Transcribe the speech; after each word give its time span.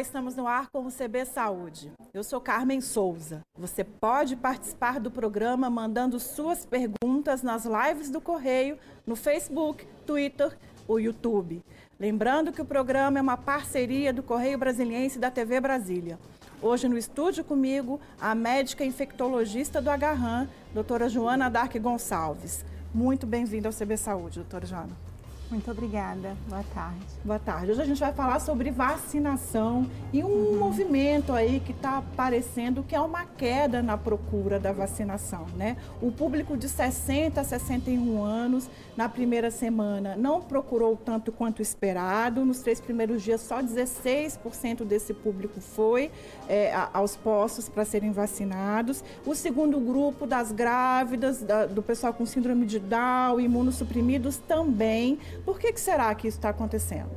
Estamos 0.00 0.36
no 0.36 0.46
ar 0.46 0.68
com 0.68 0.84
o 0.86 0.92
CB 0.92 1.24
Saúde. 1.24 1.90
Eu 2.12 2.22
sou 2.22 2.38
Carmen 2.38 2.82
Souza. 2.82 3.40
Você 3.56 3.82
pode 3.82 4.36
participar 4.36 5.00
do 5.00 5.10
programa 5.10 5.70
mandando 5.70 6.20
suas 6.20 6.66
perguntas 6.66 7.42
nas 7.42 7.64
lives 7.64 8.10
do 8.10 8.20
Correio, 8.20 8.78
no 9.06 9.16
Facebook, 9.16 9.86
Twitter 10.04 10.54
ou 10.86 11.00
YouTube. 11.00 11.62
Lembrando 11.98 12.52
que 12.52 12.60
o 12.60 12.64
programa 12.64 13.18
é 13.18 13.22
uma 13.22 13.38
parceria 13.38 14.12
do 14.12 14.22
Correio 14.22 14.58
Brasiliense 14.58 15.16
e 15.16 15.20
da 15.20 15.30
TV 15.30 15.60
Brasília. 15.60 16.18
Hoje 16.60 16.88
no 16.88 16.98
estúdio 16.98 17.42
comigo, 17.42 17.98
a 18.20 18.34
médica 18.34 18.84
infectologista 18.84 19.80
do 19.80 19.88
Agarram, 19.88 20.46
doutora 20.74 21.08
Joana 21.08 21.48
Dark 21.48 21.74
Gonçalves. 21.78 22.66
Muito 22.94 23.26
bem-vinda 23.26 23.68
ao 23.68 23.74
CB 23.74 23.96
Saúde, 23.96 24.40
doutora 24.40 24.66
Joana. 24.66 25.05
Muito 25.50 25.70
obrigada. 25.70 26.36
Boa 26.48 26.64
tarde. 26.74 27.06
Boa 27.24 27.38
tarde. 27.38 27.70
Hoje 27.70 27.82
a 27.82 27.84
gente 27.84 28.00
vai 28.00 28.12
falar 28.12 28.40
sobre 28.40 28.72
vacinação 28.72 29.88
e 30.12 30.24
um 30.24 30.26
uhum. 30.26 30.58
movimento 30.58 31.32
aí 31.32 31.60
que 31.60 31.70
está 31.70 31.98
aparecendo 31.98 32.82
que 32.82 32.96
é 32.96 33.00
uma 33.00 33.24
queda 33.24 33.80
na 33.80 33.96
procura 33.96 34.58
da 34.58 34.72
vacinação, 34.72 35.46
né? 35.56 35.76
O 36.02 36.10
público 36.10 36.56
de 36.56 36.68
60 36.68 37.40
a 37.40 37.44
61 37.44 38.24
anos 38.24 38.68
na 38.96 39.08
primeira 39.08 39.48
semana 39.52 40.16
não 40.16 40.40
procurou 40.40 40.96
tanto 40.96 41.30
quanto 41.30 41.62
esperado. 41.62 42.44
Nos 42.44 42.58
três 42.58 42.80
primeiros 42.80 43.22
dias, 43.22 43.40
só 43.40 43.62
16% 43.62 44.84
desse 44.84 45.14
público 45.14 45.60
foi 45.60 46.10
é, 46.48 46.74
aos 46.92 47.14
postos 47.16 47.68
para 47.68 47.84
serem 47.84 48.10
vacinados. 48.10 49.04
O 49.24 49.34
segundo 49.34 49.78
grupo 49.78 50.26
das 50.26 50.50
grávidas, 50.50 51.40
da, 51.40 51.66
do 51.66 51.82
pessoal 51.82 52.12
com 52.12 52.26
síndrome 52.26 52.66
de 52.66 52.80
Down, 52.80 53.38
imunossuprimidos 53.38 54.38
também 54.38 55.20
por 55.44 55.58
que, 55.58 55.72
que 55.72 55.80
será 55.80 56.14
que 56.14 56.28
isso 56.28 56.38
está 56.38 56.50
acontecendo? 56.50 57.10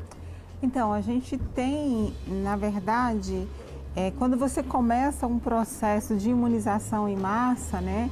Então, 0.62 0.92
a 0.92 1.02
gente 1.02 1.38
tem, 1.56 2.14
na 2.28 2.56
verdade, 2.56 3.48
é, 3.95 4.11
quando 4.17 4.38
você 4.38 4.61
começa 4.61 5.26
um 5.26 5.39
processo 5.39 6.16
de 6.16 6.30
imunização 6.30 7.08
em 7.08 7.16
massa, 7.16 7.80
né, 7.80 8.09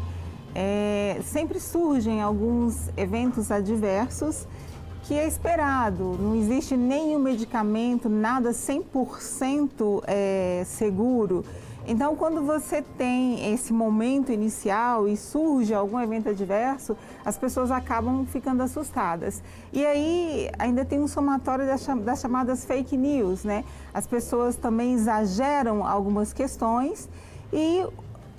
é, 0.56 1.20
sempre 1.24 1.60
surgem 1.60 2.22
alguns 2.22 2.90
eventos 2.98 3.52
adversos 3.52 4.48
que 5.04 5.14
é 5.14 5.28
esperado. 5.28 6.18
Não 6.20 6.36
existe 6.36 6.76
nenhum 6.76 7.20
medicamento, 7.20 8.10
nada 8.10 8.52
100% 8.52 10.04
é, 10.06 10.64
seguro. 10.66 11.46
Então, 11.90 12.18
quando 12.18 12.42
você 12.42 12.82
tem 12.82 13.54
esse 13.54 13.72
momento 13.72 14.30
inicial 14.30 15.08
e 15.08 15.16
surge 15.16 15.74
algum 15.74 15.98
evento 15.98 16.28
adverso, 16.28 16.98
as 17.24 17.38
pessoas 17.38 17.72
acabam 17.72 18.26
ficando 18.26 18.62
assustadas. 18.62 19.42
E 19.72 19.86
aí 19.86 20.52
ainda 20.60 20.84
tem 20.84 21.00
um 21.00 21.08
somatório 21.08 21.66
das 21.66 22.20
chamadas 22.20 22.66
fake 22.66 22.98
news, 22.98 23.46
né? 23.46 23.64
As 23.94 24.06
pessoas 24.06 24.58
também 24.58 24.96
exageram 24.96 25.88
algumas 25.88 26.34
questões 26.34 27.08
e 27.54 27.86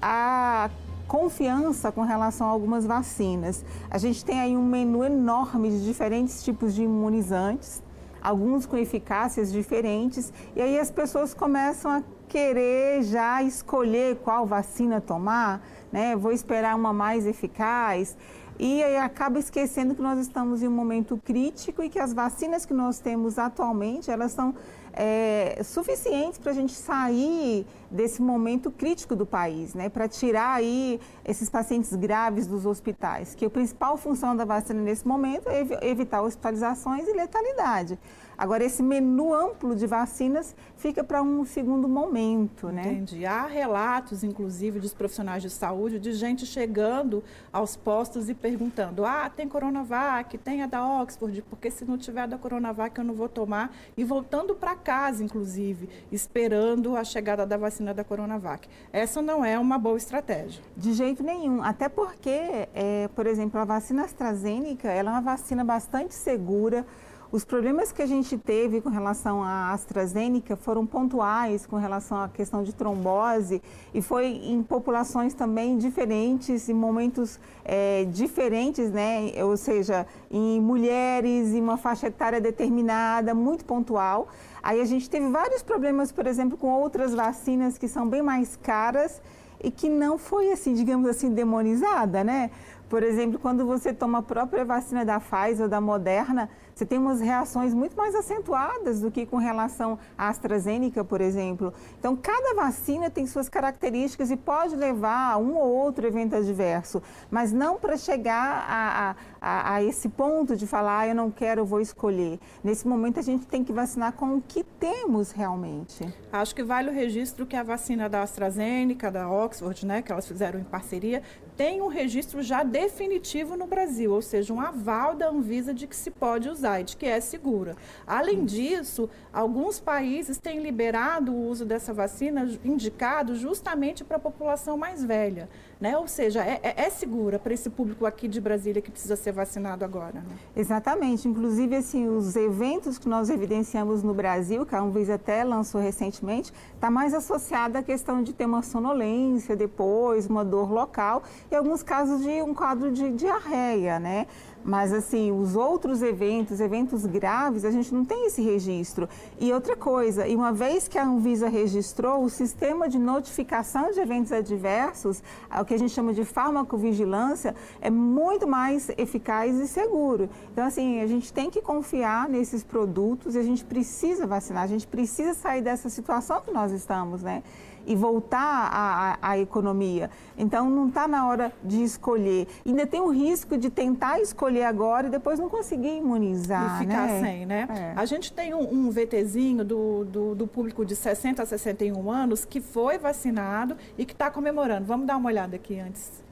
a 0.02 0.68
confiança 1.06 1.90
com 1.90 2.02
relação 2.02 2.48
a 2.48 2.50
algumas 2.50 2.84
vacinas. 2.84 3.64
A 3.90 3.96
gente 3.96 4.22
tem 4.26 4.42
aí 4.42 4.54
um 4.54 4.62
menu 4.62 5.02
enorme 5.02 5.70
de 5.70 5.86
diferentes 5.86 6.44
tipos 6.44 6.74
de 6.74 6.82
imunizantes, 6.82 7.82
alguns 8.22 8.66
com 8.66 8.76
eficácias 8.76 9.50
diferentes, 9.50 10.30
e 10.54 10.60
aí 10.60 10.78
as 10.78 10.90
pessoas 10.90 11.32
começam 11.32 11.90
a 11.90 12.02
querer 12.28 13.02
já 13.02 13.42
escolher 13.42 14.16
qual 14.16 14.46
vacina 14.46 15.00
tomar, 15.00 15.60
né? 15.90 16.14
Vou 16.14 16.30
esperar 16.30 16.76
uma 16.76 16.92
mais 16.92 17.26
eficaz. 17.26 18.16
E 18.58 18.82
aí 18.82 18.96
acaba 18.96 19.38
esquecendo 19.38 19.94
que 19.94 20.02
nós 20.02 20.18
estamos 20.18 20.62
em 20.62 20.68
um 20.68 20.72
momento 20.72 21.16
crítico 21.24 21.82
e 21.82 21.88
que 21.88 21.98
as 21.98 22.12
vacinas 22.12 22.66
que 22.66 22.74
nós 22.74 22.98
temos 22.98 23.38
atualmente, 23.38 24.10
elas 24.10 24.32
são 24.32 24.54
é, 24.92 25.60
suficientes 25.64 26.38
para 26.38 26.52
a 26.52 26.54
gente 26.54 26.72
sair 26.72 27.66
desse 27.90 28.20
momento 28.20 28.70
crítico 28.70 29.16
do 29.16 29.24
país, 29.24 29.74
né? 29.74 29.88
Para 29.88 30.08
tirar 30.08 30.54
aí 30.54 31.00
esses 31.24 31.48
pacientes 31.48 31.94
graves 31.94 32.46
dos 32.46 32.66
hospitais, 32.66 33.34
que 33.34 33.44
a 33.44 33.50
principal 33.50 33.96
função 33.96 34.36
da 34.36 34.44
vacina 34.44 34.80
nesse 34.80 35.06
momento 35.06 35.48
é 35.48 35.66
evitar 35.88 36.22
hospitalizações 36.22 37.08
e 37.08 37.12
letalidade. 37.12 37.98
Agora, 38.38 38.62
esse 38.62 38.84
menu 38.84 39.34
amplo 39.34 39.74
de 39.74 39.84
vacinas 39.84 40.54
fica 40.76 41.02
para 41.02 41.20
um 41.20 41.44
segundo 41.44 41.88
momento, 41.88 42.68
né? 42.68 42.92
Entendi. 42.92 43.26
Há 43.26 43.46
relatos, 43.46 44.22
inclusive, 44.22 44.78
dos 44.78 44.94
profissionais 44.94 45.42
de 45.42 45.50
saúde, 45.50 45.98
de 45.98 46.12
gente 46.12 46.46
chegando 46.46 47.24
aos 47.52 47.74
postos 47.74 48.28
e 48.28 48.34
perguntando: 48.34 49.04
ah, 49.04 49.28
tem 49.28 49.48
Coronavac, 49.48 50.38
tem 50.38 50.62
a 50.62 50.68
da 50.68 50.86
Oxford, 50.86 51.42
porque 51.50 51.68
se 51.68 51.84
não 51.84 51.98
tiver 51.98 52.20
a 52.20 52.26
da 52.26 52.38
Coronavac 52.38 52.96
eu 52.96 53.04
não 53.04 53.14
vou 53.14 53.28
tomar. 53.28 53.74
E 53.96 54.04
voltando 54.04 54.54
para 54.54 54.76
casa, 54.78 55.22
inclusive, 55.22 55.88
esperando 56.10 56.96
a 56.96 57.04
chegada 57.04 57.44
da 57.44 57.56
vacina 57.56 57.92
da 57.92 58.04
Coronavac. 58.04 58.68
Essa 58.92 59.20
não 59.20 59.44
é 59.44 59.58
uma 59.58 59.78
boa 59.78 59.96
estratégia. 59.96 60.62
De 60.76 60.92
jeito 60.92 61.22
nenhum. 61.22 61.62
Até 61.62 61.88
porque, 61.88 62.68
é, 62.74 63.08
por 63.14 63.26
exemplo, 63.26 63.60
a 63.60 63.64
vacina 63.64 64.04
AstraZeneca, 64.04 64.88
ela 64.88 65.10
é 65.10 65.12
uma 65.12 65.20
vacina 65.20 65.64
bastante 65.64 66.14
segura 66.14 66.86
os 67.30 67.44
problemas 67.44 67.92
que 67.92 68.00
a 68.00 68.06
gente 68.06 68.38
teve 68.38 68.80
com 68.80 68.88
relação 68.88 69.42
à 69.42 69.72
AstraZeneca 69.72 70.56
foram 70.56 70.86
pontuais 70.86 71.66
com 71.66 71.76
relação 71.76 72.22
à 72.22 72.28
questão 72.28 72.62
de 72.62 72.74
trombose 72.74 73.60
e 73.92 74.00
foi 74.00 74.28
em 74.28 74.62
populações 74.62 75.34
também 75.34 75.76
diferentes, 75.76 76.70
em 76.70 76.74
momentos 76.74 77.38
é, 77.66 78.06
diferentes, 78.06 78.90
né? 78.90 79.30
Ou 79.44 79.58
seja, 79.58 80.06
em 80.30 80.58
mulheres, 80.58 81.52
em 81.52 81.60
uma 81.60 81.76
faixa 81.76 82.06
etária 82.06 82.40
determinada, 82.40 83.34
muito 83.34 83.62
pontual. 83.62 84.28
Aí 84.62 84.80
a 84.80 84.86
gente 84.86 85.10
teve 85.10 85.28
vários 85.28 85.62
problemas, 85.62 86.10
por 86.10 86.26
exemplo, 86.26 86.56
com 86.56 86.68
outras 86.68 87.12
vacinas 87.14 87.76
que 87.76 87.88
são 87.88 88.08
bem 88.08 88.22
mais 88.22 88.56
caras 88.56 89.20
e 89.62 89.70
que 89.70 89.90
não 89.90 90.16
foi 90.16 90.50
assim, 90.50 90.72
digamos 90.72 91.06
assim, 91.06 91.30
demonizada, 91.34 92.24
né? 92.24 92.50
Por 92.88 93.02
exemplo, 93.02 93.38
quando 93.38 93.66
você 93.66 93.92
toma 93.92 94.18
a 94.18 94.22
própria 94.22 94.64
vacina 94.64 95.04
da 95.04 95.20
Pfizer 95.20 95.64
ou 95.64 95.68
da 95.68 95.78
Moderna, 95.78 96.48
você 96.78 96.86
tem 96.86 96.96
umas 96.96 97.20
reações 97.20 97.74
muito 97.74 97.96
mais 97.96 98.14
acentuadas 98.14 99.00
do 99.00 99.10
que 99.10 99.26
com 99.26 99.36
relação 99.36 99.98
à 100.16 100.28
AstraZeneca, 100.28 101.02
por 101.02 101.20
exemplo. 101.20 101.74
Então, 101.98 102.14
cada 102.14 102.54
vacina 102.54 103.10
tem 103.10 103.26
suas 103.26 103.48
características 103.48 104.30
e 104.30 104.36
pode 104.36 104.76
levar 104.76 105.32
a 105.32 105.38
um 105.38 105.56
ou 105.56 105.68
outro 105.74 106.06
evento 106.06 106.36
adverso, 106.36 107.02
mas 107.28 107.52
não 107.52 107.78
para 107.78 107.96
chegar 107.96 108.64
a, 108.68 109.16
a, 109.40 109.74
a, 109.74 109.82
esse 109.82 110.08
ponto 110.08 110.56
de 110.56 110.68
falar, 110.68 111.00
ah, 111.00 111.08
eu 111.08 111.16
não 111.16 111.32
quero, 111.32 111.62
eu 111.62 111.66
vou 111.66 111.80
escolher. 111.80 112.38
Nesse 112.62 112.86
momento, 112.86 113.18
a 113.18 113.22
gente 113.22 113.44
tem 113.44 113.64
que 113.64 113.72
vacinar 113.72 114.12
com 114.12 114.36
o 114.36 114.40
que 114.40 114.62
temos 114.62 115.32
realmente. 115.32 116.06
Acho 116.32 116.54
que 116.54 116.62
vale 116.62 116.90
o 116.90 116.92
registro 116.92 117.44
que 117.44 117.56
a 117.56 117.64
vacina 117.64 118.08
da 118.08 118.22
AstraZeneca, 118.22 119.10
da 119.10 119.28
Oxford, 119.28 119.84
né, 119.84 120.00
que 120.00 120.12
elas 120.12 120.28
fizeram 120.28 120.60
em 120.60 120.64
parceria, 120.64 121.24
tem 121.58 121.82
um 121.82 121.88
registro 121.88 122.40
já 122.40 122.62
definitivo 122.62 123.56
no 123.56 123.66
Brasil, 123.66 124.12
ou 124.12 124.22
seja, 124.22 124.54
um 124.54 124.60
aval 124.60 125.16
da 125.16 125.28
Anvisa 125.28 125.74
de 125.74 125.88
que 125.88 125.96
se 125.96 126.08
pode 126.08 126.48
usar 126.48 126.84
que 126.84 127.04
é 127.04 127.18
segura. 127.18 127.76
Além 128.06 128.44
disso, 128.44 129.10
alguns 129.32 129.80
países 129.80 130.38
têm 130.38 130.60
liberado 130.60 131.32
o 131.32 131.48
uso 131.48 131.64
dessa 131.64 131.92
vacina 131.92 132.48
indicado 132.64 133.34
justamente 133.34 134.04
para 134.04 134.18
a 134.18 134.20
população 134.20 134.76
mais 134.76 135.02
velha. 135.02 135.48
Né? 135.80 135.96
Ou 135.96 136.08
seja, 136.08 136.42
é, 136.42 136.58
é, 136.62 136.86
é 136.86 136.90
segura 136.90 137.38
para 137.38 137.54
esse 137.54 137.70
público 137.70 138.04
aqui 138.04 138.26
de 138.26 138.40
Brasília 138.40 138.82
que 138.82 138.90
precisa 138.90 139.14
ser 139.14 139.30
vacinado 139.30 139.84
agora. 139.84 140.14
Né? 140.14 140.36
Exatamente. 140.56 141.28
Inclusive, 141.28 141.76
assim, 141.76 142.08
os 142.08 142.34
eventos 142.34 142.98
que 142.98 143.08
nós 143.08 143.30
evidenciamos 143.30 144.02
no 144.02 144.12
Brasil, 144.12 144.66
que 144.66 144.74
a 144.74 144.80
Anvisa 144.80 145.14
até 145.14 145.44
lançou 145.44 145.80
recentemente, 145.80 146.52
está 146.74 146.90
mais 146.90 147.14
associada 147.14 147.78
à 147.78 147.82
questão 147.82 148.22
de 148.22 148.32
ter 148.32 148.46
uma 148.46 148.62
sonolência 148.62 149.54
depois, 149.54 150.26
uma 150.26 150.44
dor 150.44 150.72
local 150.72 151.22
e 151.50 151.54
alguns 151.54 151.82
casos 151.82 152.22
de 152.22 152.42
um 152.42 152.52
quadro 152.52 152.90
de 152.90 153.10
diarreia, 153.12 154.00
né? 154.00 154.26
Mas, 154.64 154.92
assim, 154.92 155.32
os 155.32 155.56
outros 155.56 156.02
eventos, 156.02 156.60
eventos 156.60 157.06
graves, 157.06 157.64
a 157.64 157.70
gente 157.70 157.94
não 157.94 158.04
tem 158.04 158.26
esse 158.26 158.42
registro. 158.42 159.08
E 159.40 159.52
outra 159.52 159.76
coisa, 159.76 160.26
e 160.26 160.34
uma 160.34 160.52
vez 160.52 160.88
que 160.88 160.98
a 160.98 161.06
Anvisa 161.06 161.48
registrou, 161.48 162.22
o 162.22 162.28
sistema 162.28 162.88
de 162.88 162.98
notificação 162.98 163.90
de 163.90 164.00
eventos 164.00 164.32
adversos, 164.32 165.22
o 165.60 165.64
que 165.64 165.74
a 165.74 165.78
gente 165.78 165.92
chama 165.92 166.12
de 166.12 166.24
farmacovigilância, 166.24 167.54
é 167.80 167.90
muito 167.90 168.46
mais 168.46 168.90
eficaz 168.96 169.56
e 169.56 169.66
seguro. 169.66 170.28
Então, 170.52 170.66
assim, 170.66 171.00
a 171.00 171.06
gente 171.06 171.32
tem 171.32 171.50
que 171.50 171.62
confiar 171.62 172.28
nesses 172.28 172.62
produtos 172.62 173.34
e 173.34 173.38
a 173.38 173.42
gente 173.42 173.64
precisa 173.64 174.26
vacinar, 174.26 174.64
a 174.64 174.66
gente 174.66 174.86
precisa 174.86 175.34
sair 175.34 175.62
dessa 175.62 175.88
situação 175.88 176.40
que 176.40 176.50
nós 176.50 176.72
estamos, 176.72 177.22
né? 177.22 177.42
E 177.88 177.96
voltar 177.96 179.16
à, 179.20 179.38
economia. 179.38 180.10
Então, 180.36 180.68
não 180.68 180.88
está 180.88 181.08
na 181.08 181.26
hora 181.26 181.50
de 181.64 181.82
escolher. 181.82 182.46
Ainda 182.64 182.86
tem 182.86 183.00
o 183.00 183.08
risco 183.08 183.56
de 183.56 183.70
tentar 183.70 184.20
escolher 184.20 184.64
agora 184.64 185.06
e 185.06 185.10
depois 185.10 185.38
não 185.38 185.48
conseguir 185.48 185.96
imunizar. 185.96 186.76
E 186.76 186.86
ficar 186.86 187.06
né? 187.06 187.20
sem, 187.20 187.46
né? 187.46 187.66
É. 187.70 187.92
A 187.98 188.04
gente 188.04 188.30
tem 188.30 188.52
um, 188.52 188.60
um 188.60 188.90
VTzinho 188.90 189.64
do, 189.64 190.04
do, 190.04 190.34
do, 190.34 190.46
público 190.46 190.84
de 190.84 190.94
60 190.94 191.42
a 191.42 191.46
61 191.46 192.10
anos 192.10 192.44
que 192.44 192.60
foi 192.60 192.98
vacinado 192.98 193.74
e 193.96 194.04
que 194.04 194.12
está 194.12 194.30
comemorando. 194.30 194.84
Vamos 194.84 195.06
dar 195.06 195.16
uma 195.16 195.28
olhada 195.28 195.56
aqui 195.56 195.80
antes 195.80 196.22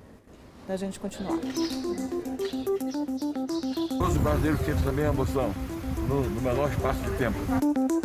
da 0.69 0.77
gente 0.77 1.01
continuar. 1.01 1.39
Todos 3.89 4.15
os 4.15 4.17
brasileiros 4.19 4.61
sentem 4.61 4.85
também 4.85 5.07
a 5.07 5.09
emoção 5.09 5.51
no, 6.07 6.21
no 6.23 6.41
menor 6.43 6.71
espaço 6.71 7.01
de 7.01 7.17
tempo 7.17 7.96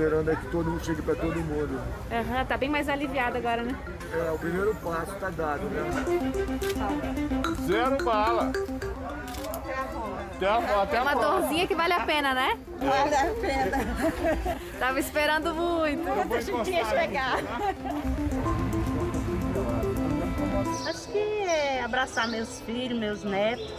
esperando 0.00 0.30
é 0.30 0.36
que 0.36 0.46
todo 0.46 0.70
mundo 0.70 0.82
chegue 0.82 1.02
para 1.02 1.14
todo 1.14 1.36
mundo. 1.40 1.78
Uhum, 2.10 2.44
tá 2.46 2.56
bem 2.56 2.70
mais 2.70 2.88
aliviado 2.88 3.36
agora, 3.36 3.62
né? 3.62 3.76
É, 4.14 4.30
o 4.30 4.38
primeiro 4.38 4.74
passo 4.76 5.14
tá 5.16 5.28
dado, 5.28 5.62
né? 5.68 5.82
Zero 7.66 8.02
bala. 8.02 8.50
Até, 10.34 10.46
a, 10.46 10.82
até 10.82 10.96
é 10.96 11.02
uma 11.02 11.14
dorzinha 11.14 11.66
que 11.66 11.74
vale 11.74 11.92
a 11.92 12.00
pena, 12.06 12.32
né? 12.32 12.58
Vale 12.78 13.14
a 13.14 13.26
pena. 13.34 14.58
Tava 14.80 14.98
esperando 14.98 15.54
muito. 15.54 16.28
Deixa 16.28 16.56
o 16.56 16.62
dia 16.62 16.84
chegar. 16.86 17.36
Acho 20.88 21.08
que 21.08 21.18
é 21.18 21.82
abraçar 21.84 22.26
meus 22.26 22.58
filhos, 22.60 22.98
meus 22.98 23.22
netos. 23.22 23.70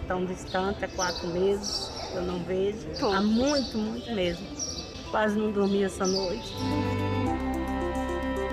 Estão 0.00 0.24
distantes 0.24 0.82
há 0.82 0.88
quatro 0.88 1.28
meses, 1.28 1.92
eu 2.14 2.22
não 2.22 2.42
vejo. 2.42 2.88
Há 3.14 3.20
muito, 3.20 3.76
muito 3.76 4.10
mesmo. 4.12 4.79
Quase 5.10 5.38
não 5.38 5.50
dormi 5.50 5.82
essa 5.82 6.06
noite. 6.06 6.54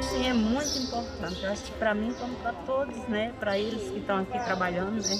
Sim, 0.02 0.28
é 0.28 0.34
muito 0.34 0.78
importante. 0.80 1.44
Eu 1.44 1.52
acho 1.52 1.64
que 1.66 1.72
para 1.74 1.94
mim, 1.94 2.14
como 2.20 2.34
para 2.36 2.54
todos, 2.54 2.98
né? 3.08 3.32
Para 3.40 3.60
eles 3.60 3.90
que 3.92 4.00
estão 4.00 4.18
aqui 4.18 4.44
trabalhando, 4.44 4.96
né? 4.96 5.18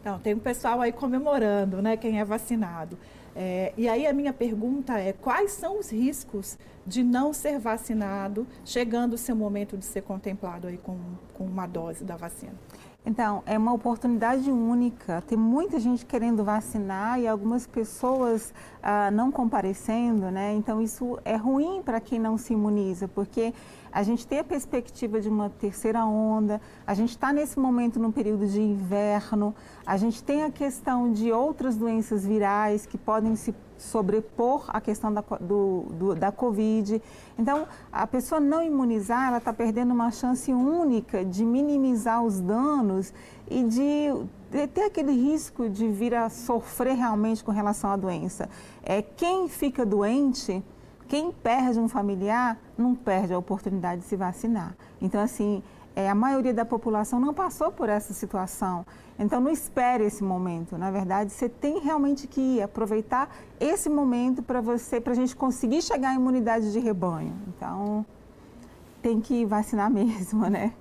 Então, 0.00 0.18
tem 0.18 0.34
um 0.34 0.38
pessoal 0.38 0.80
aí 0.80 0.90
comemorando, 0.90 1.80
né? 1.80 1.96
Quem 1.96 2.18
é 2.18 2.24
vacinado. 2.24 2.98
É, 3.36 3.72
e 3.76 3.88
aí 3.88 4.04
a 4.04 4.12
minha 4.12 4.32
pergunta 4.32 4.98
é: 4.98 5.12
quais 5.12 5.52
são 5.52 5.78
os 5.78 5.92
riscos 5.92 6.58
de 6.88 7.04
não 7.04 7.34
ser 7.34 7.58
vacinado, 7.58 8.46
chegando 8.64 9.12
o 9.12 9.18
seu 9.18 9.36
momento 9.36 9.76
de 9.76 9.84
ser 9.84 10.02
contemplado 10.02 10.66
aí 10.66 10.78
com, 10.78 10.98
com 11.34 11.44
uma 11.44 11.66
dose 11.66 12.02
da 12.02 12.16
vacina? 12.16 12.54
Então, 13.06 13.42
é 13.46 13.56
uma 13.56 13.72
oportunidade 13.72 14.50
única. 14.50 15.22
Tem 15.26 15.38
muita 15.38 15.78
gente 15.78 16.04
querendo 16.04 16.44
vacinar 16.44 17.18
e 17.18 17.26
algumas 17.26 17.66
pessoas 17.66 18.52
ah, 18.82 19.10
não 19.10 19.30
comparecendo, 19.30 20.30
né? 20.30 20.54
Então, 20.54 20.82
isso 20.82 21.18
é 21.24 21.36
ruim 21.36 21.80
para 21.82 22.00
quem 22.00 22.18
não 22.18 22.36
se 22.36 22.52
imuniza, 22.52 23.08
porque 23.08 23.54
a 23.90 24.02
gente 24.02 24.26
tem 24.26 24.40
a 24.40 24.44
perspectiva 24.44 25.20
de 25.20 25.28
uma 25.28 25.48
terceira 25.48 26.04
onda, 26.04 26.60
a 26.86 26.92
gente 26.92 27.10
está 27.10 27.32
nesse 27.32 27.58
momento 27.58 27.98
num 27.98 28.12
período 28.12 28.46
de 28.46 28.60
inverno, 28.60 29.54
a 29.86 29.96
gente 29.96 30.22
tem 30.22 30.42
a 30.42 30.50
questão 30.50 31.10
de 31.10 31.32
outras 31.32 31.76
doenças 31.76 32.26
virais 32.26 32.84
que 32.84 32.98
podem 32.98 33.34
se 33.36 33.54
sobrepor 33.78 34.64
à 34.68 34.80
questão 34.80 35.12
da, 35.12 35.22
do, 35.40 35.86
do, 35.90 36.14
da 36.14 36.30
Covid. 36.30 37.00
Então, 37.38 37.66
a 37.90 38.06
pessoa 38.06 38.40
não 38.40 38.62
imunizar, 38.62 39.28
ela 39.28 39.38
está 39.38 39.52
perdendo 39.52 39.92
uma 39.92 40.10
chance 40.10 40.52
única 40.52 41.24
de 41.24 41.44
minimizar 41.44 42.22
os 42.22 42.40
danos 42.40 43.12
e 43.50 43.62
de 43.62 44.66
ter 44.68 44.82
aquele 44.82 45.12
risco 45.12 45.68
de 45.68 45.88
vir 45.88 46.14
a 46.14 46.28
sofrer 46.28 46.94
realmente 46.94 47.44
com 47.44 47.52
relação 47.52 47.90
à 47.90 47.96
doença. 47.96 48.48
É, 48.82 49.00
quem 49.00 49.48
fica 49.48 49.86
doente 49.86 50.62
quem 51.08 51.32
perde 51.32 51.80
um 51.80 51.88
familiar 51.88 52.58
não 52.76 52.94
perde 52.94 53.32
a 53.32 53.38
oportunidade 53.38 54.02
de 54.02 54.06
se 54.06 54.14
vacinar. 54.14 54.76
Então, 55.00 55.20
assim, 55.20 55.62
é, 55.98 56.08
a 56.08 56.14
maioria 56.14 56.54
da 56.54 56.64
população 56.64 57.18
não 57.18 57.34
passou 57.34 57.72
por 57.72 57.88
essa 57.88 58.14
situação. 58.14 58.86
Então, 59.18 59.40
não 59.40 59.50
espere 59.50 60.04
esse 60.04 60.22
momento. 60.22 60.78
Na 60.78 60.92
verdade, 60.92 61.32
você 61.32 61.48
tem 61.48 61.80
realmente 61.80 62.28
que 62.28 62.62
aproveitar 62.62 63.28
esse 63.58 63.90
momento 63.90 64.40
para 64.40 64.60
você, 64.60 65.00
para 65.00 65.12
a 65.12 65.16
gente 65.16 65.34
conseguir 65.34 65.82
chegar 65.82 66.10
à 66.10 66.14
imunidade 66.14 66.72
de 66.72 66.78
rebanho. 66.78 67.34
Então, 67.48 68.06
tem 69.02 69.20
que 69.20 69.44
vacinar 69.44 69.90
mesmo, 69.90 70.48
né? 70.48 70.72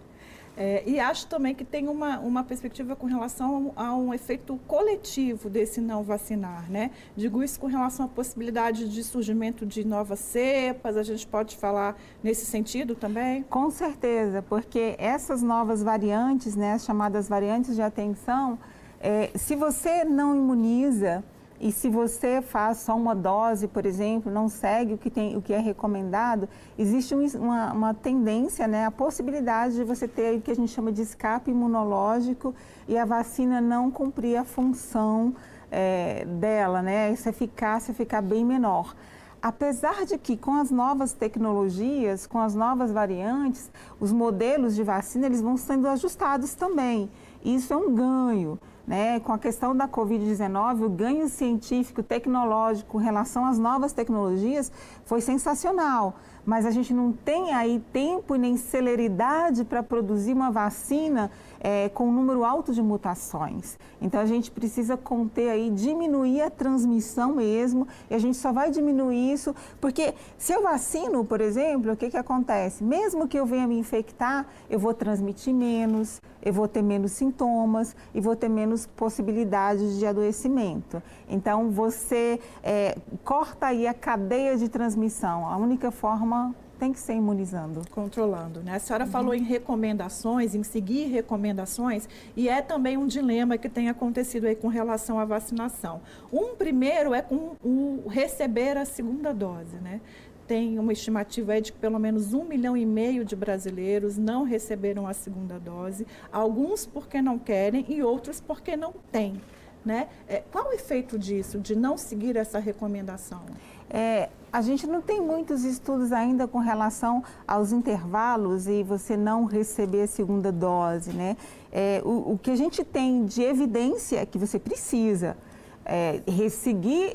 É, 0.57 0.81
e 0.87 0.99
acho 0.99 1.27
também 1.27 1.53
que 1.53 1.63
tem 1.63 1.87
uma, 1.87 2.17
uma 2.17 2.43
perspectiva 2.43 2.95
com 2.95 3.05
relação 3.05 3.71
a 3.75 3.95
um, 3.95 4.11
efeito 4.11 4.59
coletivo 4.67 5.51
desse 5.51 5.79
não 5.79 6.01
vacinar, 6.01 6.67
né? 6.67 6.89
Digo 7.15 7.43
isso 7.43 7.59
com 7.59 7.67
relação 7.67 8.07
à 8.07 8.09
possibilidade 8.09 8.89
de 8.89 9.03
surgimento 9.03 9.67
de 9.67 9.85
novas 9.85 10.17
cepas, 10.17 10.97
a 10.97 11.03
gente 11.03 11.27
pode 11.27 11.55
falar 11.55 11.95
nesse 12.23 12.43
sentido 12.43 12.95
também? 12.95 13.43
Com 13.43 13.69
certeza, 13.69 14.41
porque 14.41 14.95
essas 14.97 15.43
novas 15.43 15.83
variantes, 15.83 16.55
né, 16.55 16.73
as 16.73 16.83
chamadas 16.83 17.29
variantes 17.29 17.75
de 17.75 17.83
atenção, 17.83 18.57
é, 18.99 19.29
se 19.35 19.55
você 19.55 20.03
não 20.03 20.35
imuniza, 20.35 21.23
e 21.59 21.71
se 21.71 21.89
você 21.89 22.41
faz 22.41 22.79
só 22.79 22.95
uma 22.95 23.15
dose, 23.15 23.67
por 23.67 23.85
exemplo, 23.85 24.31
não 24.31 24.47
segue 24.47 24.93
o 24.93 24.97
que, 24.97 25.09
tem, 25.09 25.35
o 25.35 25.41
que 25.41 25.53
é 25.53 25.57
recomendado, 25.57 26.47
existe 26.77 27.15
um, 27.15 27.25
uma, 27.39 27.73
uma, 27.73 27.93
tendência, 27.93 28.67
né, 28.67 28.85
a 28.85 28.91
possibilidade 28.91 29.75
de 29.75 29.83
você 29.83 30.07
ter 30.07 30.37
o 30.37 30.41
que 30.41 30.51
a 30.51 30.55
gente 30.55 30.71
chama 30.71 30.91
de 30.91 31.01
escape 31.01 31.49
imunológico 31.49 32.53
e 32.87 32.95
a 32.95 33.05
vacina 33.05 33.59
não 33.59 33.89
cumprir 33.89 34.37
a 34.37 34.43
função 34.43 35.35
é, 35.71 36.25
dela, 36.25 36.83
né, 36.83 37.11
essa 37.11 37.29
eficácia 37.29 37.91
ficar 37.91 38.21
bem 38.21 38.45
menor. 38.45 38.95
Apesar 39.41 40.05
de 40.05 40.17
que 40.17 40.37
com 40.37 40.53
as 40.53 40.69
novas 40.69 41.13
tecnologias, 41.13 42.27
com 42.27 42.39
as 42.39 42.53
novas 42.53 42.91
variantes, 42.91 43.71
os 43.99 44.11
modelos 44.11 44.75
de 44.75 44.83
vacina 44.83 45.25
eles 45.25 45.41
vão 45.41 45.57
sendo 45.57 45.87
ajustados 45.87 46.53
também. 46.53 47.09
Isso 47.43 47.73
é 47.73 47.77
um 47.77 47.93
ganho. 47.93 48.59
Né, 48.87 49.19
com 49.19 49.33
a 49.33 49.37
questão 49.37 49.75
da 49.75 49.85
Covid-19, 49.85 50.85
o 50.85 50.89
ganho 50.89 51.27
científico, 51.27 52.01
tecnológico 52.01 53.01
em 53.01 53.03
relação 53.03 53.45
às 53.45 53.59
novas 53.59 53.91
tecnologias 53.91 54.71
foi 55.03 55.19
sensacional. 55.19 56.15
Mas 56.47 56.65
a 56.65 56.71
gente 56.71 56.93
não 56.93 57.11
tem 57.11 57.53
aí 57.53 57.83
tempo 57.91 58.33
e 58.33 58.39
nem 58.39 58.55
celeridade 58.55 59.65
para 59.65 59.83
produzir 59.83 60.31
uma 60.31 60.49
vacina 60.49 61.29
é, 61.59 61.89
com 61.89 62.07
um 62.07 62.11
número 62.13 62.45
alto 62.45 62.73
de 62.73 62.81
mutações. 62.81 63.77
Então 64.01 64.21
a 64.21 64.25
gente 64.25 64.49
precisa 64.49 64.95
conter 64.95 65.49
aí, 65.49 65.69
diminuir 65.69 66.41
a 66.41 66.49
transmissão 66.49 67.35
mesmo, 67.35 67.85
e 68.09 68.15
a 68.15 68.17
gente 68.17 68.37
só 68.37 68.53
vai 68.53 68.71
diminuir 68.71 69.33
isso, 69.33 69.53
porque 69.81 70.13
se 70.37 70.53
eu 70.53 70.63
vacino, 70.63 71.25
por 71.25 71.41
exemplo, 71.41 71.91
o 71.91 71.97
que, 71.97 72.09
que 72.09 72.15
acontece? 72.15 72.81
Mesmo 72.81 73.27
que 73.27 73.37
eu 73.37 73.45
venha 73.45 73.67
me 73.67 73.77
infectar, 73.77 74.45
eu 74.69 74.79
vou 74.79 74.93
transmitir 74.93 75.53
menos, 75.53 76.21
eu 76.41 76.53
vou 76.53 76.67
ter 76.67 76.81
menos 76.81 77.11
sintomas 77.11 77.93
e 78.13 78.21
vou 78.21 78.37
ter 78.37 78.47
menos 78.47 78.85
possibilidades 78.85 79.97
de 79.99 80.05
adoecimento. 80.05 81.03
Então 81.27 81.71
você 81.71 82.39
é, 82.63 82.97
corta 83.25 83.67
aí 83.67 83.85
a 83.85 83.93
cadeia 83.93 84.55
de 84.55 84.69
transmissão. 84.69 85.45
A 85.45 85.57
única 85.57 85.91
forma 85.91 86.36
tem 86.79 86.93
que 86.93 86.99
ser 86.99 87.13
imunizando. 87.13 87.81
Controlando, 87.91 88.61
né? 88.61 88.75
A 88.75 88.79
senhora 88.79 89.05
uhum. 89.05 89.11
falou 89.11 89.33
em 89.33 89.43
recomendações, 89.43 90.55
em 90.55 90.63
seguir 90.63 91.07
recomendações, 91.07 92.07
e 92.35 92.47
é 92.47 92.61
também 92.61 92.97
um 92.97 93.07
dilema 93.07 93.57
que 93.57 93.69
tem 93.69 93.89
acontecido 93.89 94.45
aí 94.45 94.55
com 94.55 94.67
relação 94.67 95.19
à 95.19 95.25
vacinação. 95.25 96.01
Um 96.31 96.55
primeiro 96.55 97.13
é 97.13 97.21
com 97.21 97.55
o 97.63 98.07
receber 98.07 98.77
a 98.77 98.85
segunda 98.85 99.33
dose, 99.33 99.77
né? 99.77 100.01
Tem 100.47 100.79
uma 100.79 100.93
estimativa 100.93 101.53
aí 101.53 101.61
de 101.61 101.73
que 101.73 101.77
pelo 101.77 101.99
menos 101.99 102.33
um 102.33 102.45
milhão 102.45 102.77
e 102.77 102.85
meio 102.85 103.25
de 103.25 103.35
brasileiros 103.35 104.17
não 104.17 104.43
receberam 104.43 105.05
a 105.05 105.13
segunda 105.13 105.59
dose, 105.59 106.07
alguns 106.31 106.85
porque 106.85 107.21
não 107.21 107.37
querem 107.37 107.85
e 107.89 108.01
outros 108.01 108.39
porque 108.39 108.77
não 108.77 108.93
têm. 109.11 109.41
Né? 109.83 110.07
É, 110.27 110.43
qual 110.51 110.69
o 110.69 110.73
efeito 110.73 111.17
disso, 111.17 111.59
de 111.59 111.73
não 111.73 111.97
seguir 111.97 112.35
essa 112.35 112.59
recomendação? 112.59 113.45
É, 113.89 114.29
a 114.51 114.61
gente 114.61 114.87
não 114.87 115.01
tem 115.01 115.21
muitos 115.21 115.63
estudos 115.63 116.11
ainda 116.11 116.47
com 116.47 116.59
relação 116.59 117.23
aos 117.47 117.71
intervalos 117.71 118.67
e 118.67 118.83
você 118.83 119.15
não 119.15 119.45
receber 119.45 120.03
a 120.03 120.07
segunda 120.07 120.51
dose, 120.51 121.11
né? 121.11 121.37
É, 121.71 122.01
o, 122.03 122.33
o, 122.33 122.39
que 122.41 122.51
a 122.51 122.55
gente 122.55 122.83
tem 122.83 123.25
de 123.25 123.41
evidência 123.41 124.19
é 124.19 124.25
que 124.25 124.37
você 124.37 124.57
precisa 124.57 125.37
é, 125.85 126.21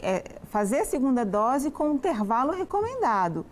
é, 0.02 0.24
fazer 0.44 0.80
a 0.80 0.84
segunda 0.84 1.24
dose 1.24 1.70
com 1.70 1.90
o 1.90 1.94
intervalo 1.94 2.52
recomendado. 2.52 3.44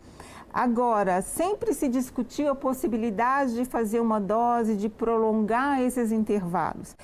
Agora, 0.52 1.22
sempre 1.22 1.72
se 1.72 1.88
discutiu 1.88 2.50
a 2.50 2.54
possibilidade 2.54 3.54
de 3.54 3.64
fazer 3.64 4.00
uma 4.00 4.20
dose, 4.20 4.76
de 4.76 4.88
prolongar 4.88 5.80
esses 5.80 6.10
intervalos. 6.10 6.96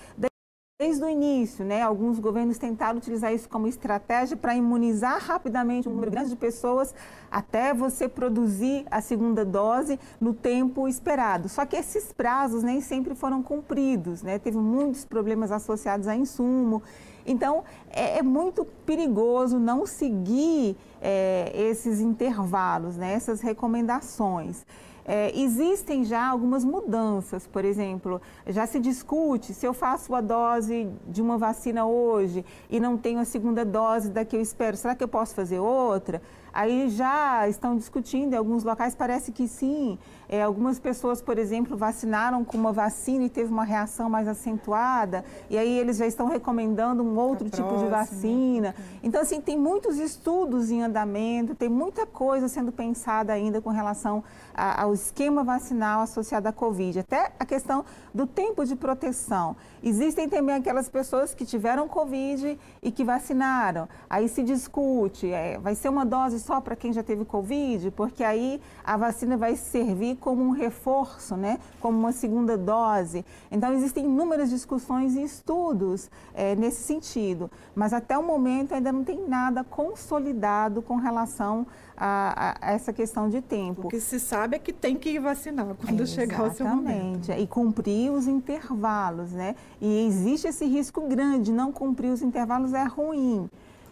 Desde 0.86 1.02
o 1.02 1.08
início, 1.08 1.64
né, 1.64 1.82
alguns 1.82 2.20
governos 2.20 2.58
tentaram 2.58 2.98
utilizar 2.98 3.34
isso 3.34 3.48
como 3.48 3.66
estratégia 3.66 4.36
para 4.36 4.54
imunizar 4.54 5.20
rapidamente 5.20 5.88
um 5.88 5.92
número 5.92 6.12
grande 6.12 6.30
de 6.30 6.36
pessoas 6.36 6.94
até 7.28 7.74
você 7.74 8.08
produzir 8.08 8.86
a 8.88 9.00
segunda 9.00 9.44
dose 9.44 9.98
no 10.20 10.32
tempo 10.32 10.86
esperado. 10.86 11.48
Só 11.48 11.66
que 11.66 11.74
esses 11.74 12.12
prazos 12.12 12.62
nem 12.62 12.80
sempre 12.80 13.16
foram 13.16 13.42
cumpridos, 13.42 14.22
né? 14.22 14.38
Teve 14.38 14.58
muitos 14.58 15.04
problemas 15.04 15.50
associados 15.50 16.06
a 16.06 16.14
insumo. 16.14 16.80
Então, 17.26 17.64
é, 17.90 18.18
é 18.18 18.22
muito 18.22 18.64
perigoso 18.64 19.58
não 19.58 19.86
seguir 19.86 20.76
é, 21.02 21.50
esses 21.52 22.00
intervalos, 22.00 22.96
né, 22.96 23.12
essas 23.12 23.40
recomendações. 23.40 24.64
É, 25.08 25.30
existem 25.38 26.04
já 26.04 26.26
algumas 26.28 26.64
mudanças, 26.64 27.46
por 27.46 27.64
exemplo, 27.64 28.20
já 28.44 28.66
se 28.66 28.80
discute 28.80 29.54
se 29.54 29.64
eu 29.64 29.72
faço 29.72 30.12
a 30.16 30.20
dose 30.20 30.90
de 31.06 31.22
uma 31.22 31.38
vacina 31.38 31.86
hoje 31.86 32.44
e 32.68 32.80
não 32.80 32.98
tenho 32.98 33.20
a 33.20 33.24
segunda 33.24 33.64
dose 33.64 34.10
da 34.10 34.24
que 34.24 34.34
eu 34.34 34.40
espero, 34.40 34.76
será 34.76 34.96
que 34.96 35.04
eu 35.04 35.08
posso 35.08 35.32
fazer 35.32 35.60
outra? 35.60 36.20
Aí 36.52 36.88
já 36.88 37.48
estão 37.48 37.76
discutindo 37.76 38.32
em 38.32 38.36
alguns 38.36 38.64
locais, 38.64 38.96
parece 38.96 39.30
que 39.30 39.46
sim. 39.46 39.96
É, 40.28 40.42
algumas 40.42 40.78
pessoas, 40.78 41.22
por 41.22 41.38
exemplo, 41.38 41.76
vacinaram 41.76 42.44
com 42.44 42.56
uma 42.56 42.72
vacina 42.72 43.24
e 43.24 43.28
teve 43.28 43.50
uma 43.52 43.64
reação 43.64 44.10
mais 44.10 44.26
acentuada, 44.26 45.24
e 45.48 45.56
aí 45.56 45.78
eles 45.78 45.96
já 45.96 46.06
estão 46.06 46.26
recomendando 46.28 47.02
um 47.02 47.16
outro 47.16 47.48
tipo 47.48 47.76
de 47.78 47.86
vacina. 47.86 48.74
Então, 49.02 49.20
assim, 49.20 49.40
tem 49.40 49.56
muitos 49.56 49.98
estudos 49.98 50.70
em 50.70 50.82
andamento, 50.82 51.54
tem 51.54 51.68
muita 51.68 52.06
coisa 52.06 52.48
sendo 52.48 52.72
pensada 52.72 53.32
ainda 53.32 53.60
com 53.60 53.70
relação 53.70 54.24
a, 54.54 54.82
ao 54.82 54.94
esquema 54.94 55.44
vacinal 55.44 56.00
associado 56.00 56.48
à 56.48 56.52
Covid. 56.52 57.00
Até 57.00 57.32
a 57.38 57.44
questão 57.44 57.84
do 58.12 58.26
tempo 58.26 58.64
de 58.64 58.74
proteção. 58.74 59.56
Existem 59.82 60.28
também 60.28 60.56
aquelas 60.56 60.88
pessoas 60.88 61.34
que 61.34 61.44
tiveram 61.44 61.86
Covid 61.86 62.58
e 62.82 62.90
que 62.90 63.04
vacinaram. 63.04 63.88
Aí 64.08 64.28
se 64.28 64.42
discute, 64.42 65.30
é, 65.30 65.58
vai 65.58 65.74
ser 65.74 65.88
uma 65.88 66.04
dose 66.04 66.40
só 66.40 66.60
para 66.60 66.74
quem 66.74 66.92
já 66.92 67.02
teve 67.02 67.24
Covid, 67.24 67.90
porque 67.92 68.24
aí 68.24 68.60
a 68.84 68.96
vacina 68.96 69.36
vai 69.36 69.54
servir 69.54 70.15
como 70.16 70.42
um 70.42 70.50
reforço, 70.50 71.36
né? 71.36 71.58
como 71.80 71.98
uma 71.98 72.12
segunda 72.12 72.56
dose. 72.56 73.24
Então, 73.50 73.72
existem 73.72 74.04
inúmeras 74.04 74.50
discussões 74.50 75.14
e 75.14 75.22
estudos 75.22 76.10
é, 76.34 76.56
nesse 76.56 76.82
sentido, 76.82 77.50
mas 77.74 77.92
até 77.92 78.16
o 78.18 78.22
momento 78.22 78.74
ainda 78.74 78.90
não 78.90 79.04
tem 79.04 79.26
nada 79.28 79.62
consolidado 79.62 80.82
com 80.82 80.96
relação 80.96 81.66
a, 81.96 82.56
a, 82.60 82.72
essa 82.72 82.92
questão 82.92 83.28
de 83.28 83.40
tempo. 83.40 83.86
O 83.86 83.90
que 83.90 84.00
se 84.00 84.18
sabe 84.18 84.56
é 84.56 84.58
que 84.58 84.72
tem 84.72 84.96
que 84.96 85.10
ir 85.10 85.18
vacinar 85.18 85.74
quando 85.74 86.02
é, 86.02 86.06
chegar 86.06 86.42
o 86.42 86.52
seu 86.52 86.66
momento. 86.66 87.24
Exatamente, 87.24 87.32
e 87.32 87.46
cumprir 87.46 88.10
os 88.10 88.26
intervalos, 88.26 89.32
né? 89.32 89.54
E 89.80 90.06
existe 90.06 90.48
esse 90.48 90.66
risco 90.66 91.02
grande, 91.02 91.52
não 91.52 91.72
cumprir 91.72 92.10
os 92.10 92.22
intervalos 92.22 92.72
é 92.72 92.84
ruim 92.84 93.48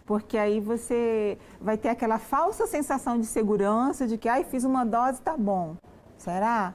porque 0.07 0.37
aí 0.37 0.61
você 0.61 1.39
vai 1.61 1.77
ter 1.77 1.89
aquela 1.89 2.19
falsa 2.19 2.67
sensação 2.67 3.19
de 3.19 3.27
segurança 3.27 4.07
de 4.07 4.19
que, 4.19 4.29
ai, 4.29 4.45
fiz 4.45 4.65
uma 4.65 4.85
dose, 4.85 5.21
tá 5.23 5.37
bom. 5.37 5.77
Será? 6.25 6.75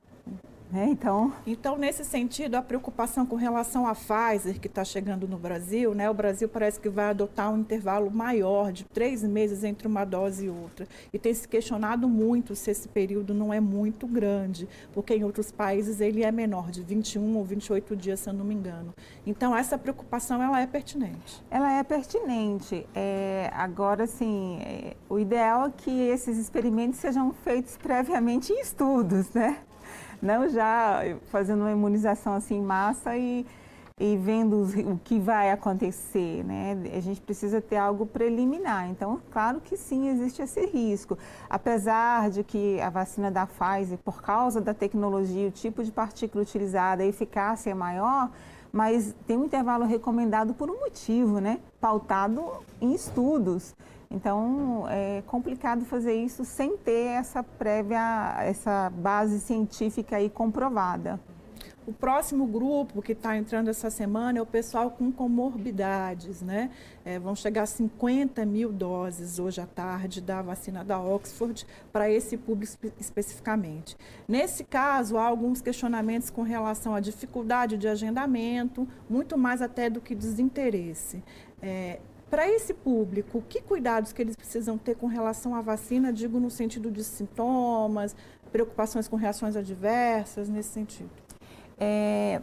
É, 0.74 0.86
então... 0.86 1.34
então, 1.48 1.78
nesse 1.78 2.06
sentido, 2.06 2.56
a 2.56 2.62
preocupação 2.62 3.26
com 3.26 3.36
relação 3.36 3.88
à 3.88 3.96
Pfizer, 3.96 4.60
que 4.60 4.68
está 4.68 4.84
chegando 4.84 5.28
no 5.28 5.38
Brasil, 5.38 5.96
né? 5.96 6.10
o 6.10 6.14
Brasil 6.14 6.48
parece 6.48 6.80
que 6.80 6.90
vai 6.90 7.10
adotar 7.10 7.52
um 7.52 7.58
intervalo 7.58 8.12
maior, 8.12 8.72
de 8.72 8.84
três 8.86 9.24
meses 9.24 9.64
entre 9.64 9.88
uma 9.88 10.06
dose 10.06 10.46
e 10.46 10.50
outra. 10.50 10.88
E 11.12 11.18
tem 11.18 11.34
se 11.34 11.48
questionado 11.48 12.08
muito 12.08 12.56
se 12.56 12.70
esse 12.70 12.88
período 12.88 13.34
não 13.34 13.52
é 13.52 13.60
muito 13.60 14.06
grande, 14.06 14.68
porque 14.94 15.16
em 15.16 15.24
outros 15.24 15.52
países 15.52 16.02
ele 16.02 16.24
é 16.24 16.32
menor, 16.32 16.70
de 16.70 16.84
21 16.84 17.38
ou 17.38 17.44
28 17.44 17.96
dias, 17.96 18.20
se 18.20 18.30
eu 18.30 18.34
não 18.34 18.46
me 18.46 18.54
engano. 18.54 18.94
Então, 19.26 19.56
essa 19.56 19.78
preocupação 19.78 20.42
ela 20.42 20.62
é 20.62 20.68
pertinente. 20.68 21.44
Ela 21.50 21.80
é 21.80 21.84
pertinente. 21.84 22.86
É, 22.94 23.50
agora, 23.54 24.06
sim, 24.06 24.60
é, 24.62 24.96
o 25.10 25.18
ideal 25.18 25.68
é 25.68 25.74
que 25.76 25.92
esses 25.92 26.38
experimentos 26.38 27.00
sejam 27.00 27.34
feitos 27.34 27.76
previamente 27.76 28.54
em 28.54 28.62
estudos, 28.62 29.30
né? 29.32 29.58
Não 30.22 30.50
já 30.50 31.02
fazendo 31.32 31.62
uma 31.62 31.72
imunização 31.72 32.34
assim 32.34 32.58
em 32.58 32.62
massa 32.62 33.18
e, 33.18 33.46
e 34.00 34.18
vendo 34.18 34.64
o 34.64 35.00
que 35.04 35.20
vai 35.20 35.52
acontecer, 35.52 36.44
né? 36.44 36.78
A 36.96 37.00
gente 37.00 37.22
precisa 37.22 37.62
ter 37.62 37.78
algo 37.78 38.06
preliminar. 38.06 38.90
Então, 38.90 39.22
claro 39.32 39.60
que 39.60 39.78
sim, 39.78 40.10
existe 40.10 40.42
esse 40.42 40.66
risco. 40.66 41.18
Apesar 41.50 42.30
de 42.30 42.44
que 42.44 42.80
a 42.82 42.90
vacina 42.90 43.30
da 43.30 43.48
Pfizer, 43.48 43.98
por 44.00 44.22
causa 44.22 44.62
da 44.62 44.74
tecnologia, 44.74 45.48
o 45.48 45.52
tipo 45.52 45.84
de 45.84 45.92
partícula 45.92 46.44
utilizada, 46.44 47.04
a 47.04 47.06
eficácia 47.06 47.72
é 47.72 47.74
maior, 47.74 48.30
mas 48.72 49.16
tem 49.26 49.38
um 49.38 49.46
intervalo 49.46 49.86
recomendado 49.86 50.54
por 50.54 50.70
um 50.70 50.80
motivo, 50.80 51.40
né? 51.40 51.60
Pautado 51.82 52.44
em 52.80 52.94
estudos. 52.94 53.76
Então, 54.12 54.88
é 54.90 55.22
complicado 55.28 55.86
fazer 55.86 56.16
isso 56.16 56.44
sem 56.44 56.76
ter 56.78 57.08
essa 57.10 57.44
prévia, 57.44 58.36
essa 58.42 58.90
base 58.90 59.40
científica 59.40 60.16
aí 60.18 60.30
comprovada. 60.30 61.20
O 61.90 61.94
próximo 61.94 62.46
grupo 62.46 63.02
que 63.02 63.14
está 63.14 63.36
entrando 63.36 63.68
essa 63.68 63.90
semana 63.90 64.38
é 64.38 64.42
o 64.42 64.46
pessoal 64.46 64.92
com 64.92 65.12
comorbidades, 65.12 66.40
né? 66.40 66.70
É, 67.04 67.18
vão 67.18 67.36
chegar 67.36 67.64
a 67.64 67.66
50 67.66 68.46
mil 68.46 68.72
doses 68.72 69.40
hoje 69.40 69.60
à 69.60 69.66
tarde 69.66 70.22
da 70.22 70.40
vacina 70.42 70.84
da 70.84 71.00
Oxford 71.00 71.66
para 71.92 72.08
esse 72.08 72.38
público 72.38 72.78
especificamente. 73.00 73.98
Nesse 74.28 74.64
caso, 74.64 75.18
há 75.18 75.26
alguns 75.26 75.62
questionamentos 75.62 76.30
com 76.30 76.44
relação 76.44 76.94
à 76.94 77.00
dificuldade 77.00 77.76
de 77.76 77.88
agendamento, 77.88 78.88
muito 79.10 79.36
mais 79.36 79.60
até 79.60 79.90
do 79.90 80.00
que 80.00 80.14
desinteresse. 80.14 81.24
É, 81.60 82.00
para 82.30 82.48
esse 82.48 82.74
público, 82.74 83.44
que 83.50 83.62
cuidados 83.62 84.14
que 84.14 84.22
eles 84.22 84.36
precisam 84.36 84.78
ter 84.78 84.96
com 84.96 85.08
relação 85.08 85.56
à 85.56 85.62
vacina, 85.62 86.14
digo 86.14 86.40
no 86.40 86.50
sentido 86.50 86.92
de 86.92 87.04
sintomas, 87.04 88.16
preocupações 88.52 89.08
com 89.08 89.16
reações 89.16 89.56
adversas, 89.56 90.48
nesse 90.48 90.70
sentido? 90.70 91.10
É, 91.80 92.42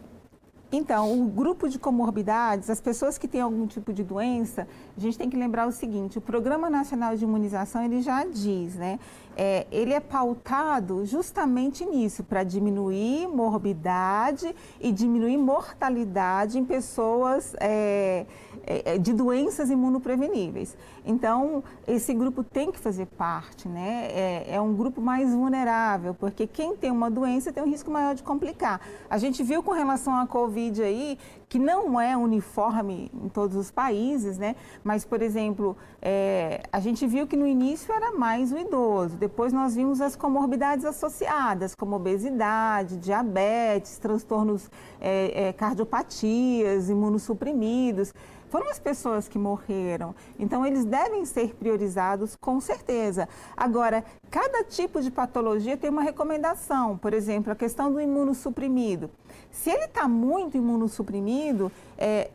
então, 0.73 1.23
o 1.23 1.29
grupo 1.29 1.69
de 1.69 1.79
comorbidades, 1.79 2.69
as 2.69 2.81
pessoas 2.81 3.17
que 3.17 3.29
têm 3.29 3.41
algum 3.41 3.69
tipo 3.69 3.93
de 3.93 4.03
doença, 4.03 4.67
a 4.97 5.01
gente 5.01 5.17
tem 5.17 5.31
que 5.31 5.37
lembrar 5.37 5.67
o 5.67 5.73
seguinte: 5.73 6.19
o 6.19 6.21
Programa 6.21 6.69
Nacional 6.69 7.15
de 7.17 7.23
Imunização 7.23 7.85
ele 7.85 8.03
já 8.03 8.25
diz, 8.25 8.75
né? 8.75 8.99
É, 9.37 9.67
ele 9.71 9.93
é 9.93 10.01
pautado 10.01 11.07
justamente 11.07 11.85
nisso, 11.85 12.25
para 12.25 12.43
diminuir 12.43 13.29
morbidade 13.29 14.53
e 14.81 14.91
diminuir 14.91 15.37
mortalidade 15.37 16.59
em 16.59 16.65
pessoas 16.65 17.55
é, 17.61 18.27
de 19.01 19.13
doenças 19.13 19.71
imunopreveníveis. 19.71 20.77
Então, 21.05 21.63
esse 21.87 22.13
grupo 22.13 22.43
tem 22.43 22.73
que 22.73 22.79
fazer 22.79 23.07
parte, 23.07 23.69
né? 23.69 24.09
É, 24.11 24.55
é 24.55 24.61
um 24.61 24.75
grupo 24.75 25.01
mais 25.01 25.33
vulnerável, 25.33 26.15
porque 26.15 26.47
quem 26.47 26.77
tem 26.77 26.91
uma 26.91 27.11
doença 27.11 27.53
tem 27.53 27.63
um 27.63 27.69
risco 27.69 27.91
maior 27.91 28.15
de 28.15 28.23
complicar. 28.23 28.81
A 29.09 29.19
gente 29.19 29.43
viu 29.43 29.63
com 29.63 29.73
relação 29.73 30.17
à 30.17 30.27
Covid 30.27 30.83
aí 30.83 31.19
que 31.49 31.59
não 31.59 32.01
é 32.01 32.17
uniforme 32.17 33.11
em 33.15 33.29
todos 33.29 33.57
os 33.57 33.71
países, 33.71 34.37
né? 34.37 34.57
Mas, 34.83 35.05
por 35.05 35.23
exemplo, 35.23 35.77
é, 36.03 36.63
a 36.73 36.81
gente 36.81 37.07
viu 37.07 37.27
que 37.27 37.37
no 37.37 37.47
início 37.47 37.95
era 37.95 38.13
mais 38.13 38.53
o 38.53 38.59
idoso, 38.59 39.17
depois 39.17 39.53
nós 39.53 39.75
vimos 39.77 40.01
as 40.01 40.17
comorbidades 40.17 40.85
associadas, 40.85 41.75
como 41.75 41.95
obesidade, 41.97 42.97
diabetes, 42.97 43.99
transtornos 43.99 44.69
é, 45.01 45.49
é, 45.49 45.53
cardiopatias, 45.53 46.91
imunossuprimidos 46.91 48.13
foram 48.57 48.71
as 48.71 48.79
pessoas 48.79 49.29
que 49.29 49.39
morreram. 49.39 50.15
Então, 50.39 50.65
eles 50.65 50.87
devem 50.87 51.27
ser 51.27 51.55
priorizados 51.57 52.35
com 52.37 52.59
certeza. 52.59 53.29
Agora, 53.55 54.03
cada 54.31 54.65
tipo 54.65 55.03
de 55.03 55.11
patologia 55.11 55.77
tem 55.77 55.91
uma 55.91 56.01
recomendação. 56.01 56.97
Por 56.97 57.13
exemplo, 57.13 57.53
a 57.53 57.55
questão 57.55 57.93
do 57.93 58.01
imunossuprimido. 58.01 59.11
Se 59.51 59.69
ele 59.69 59.85
está 59.85 60.09
muito 60.09 60.57
imunossuprimido, 60.57 61.71
é, 61.99 62.31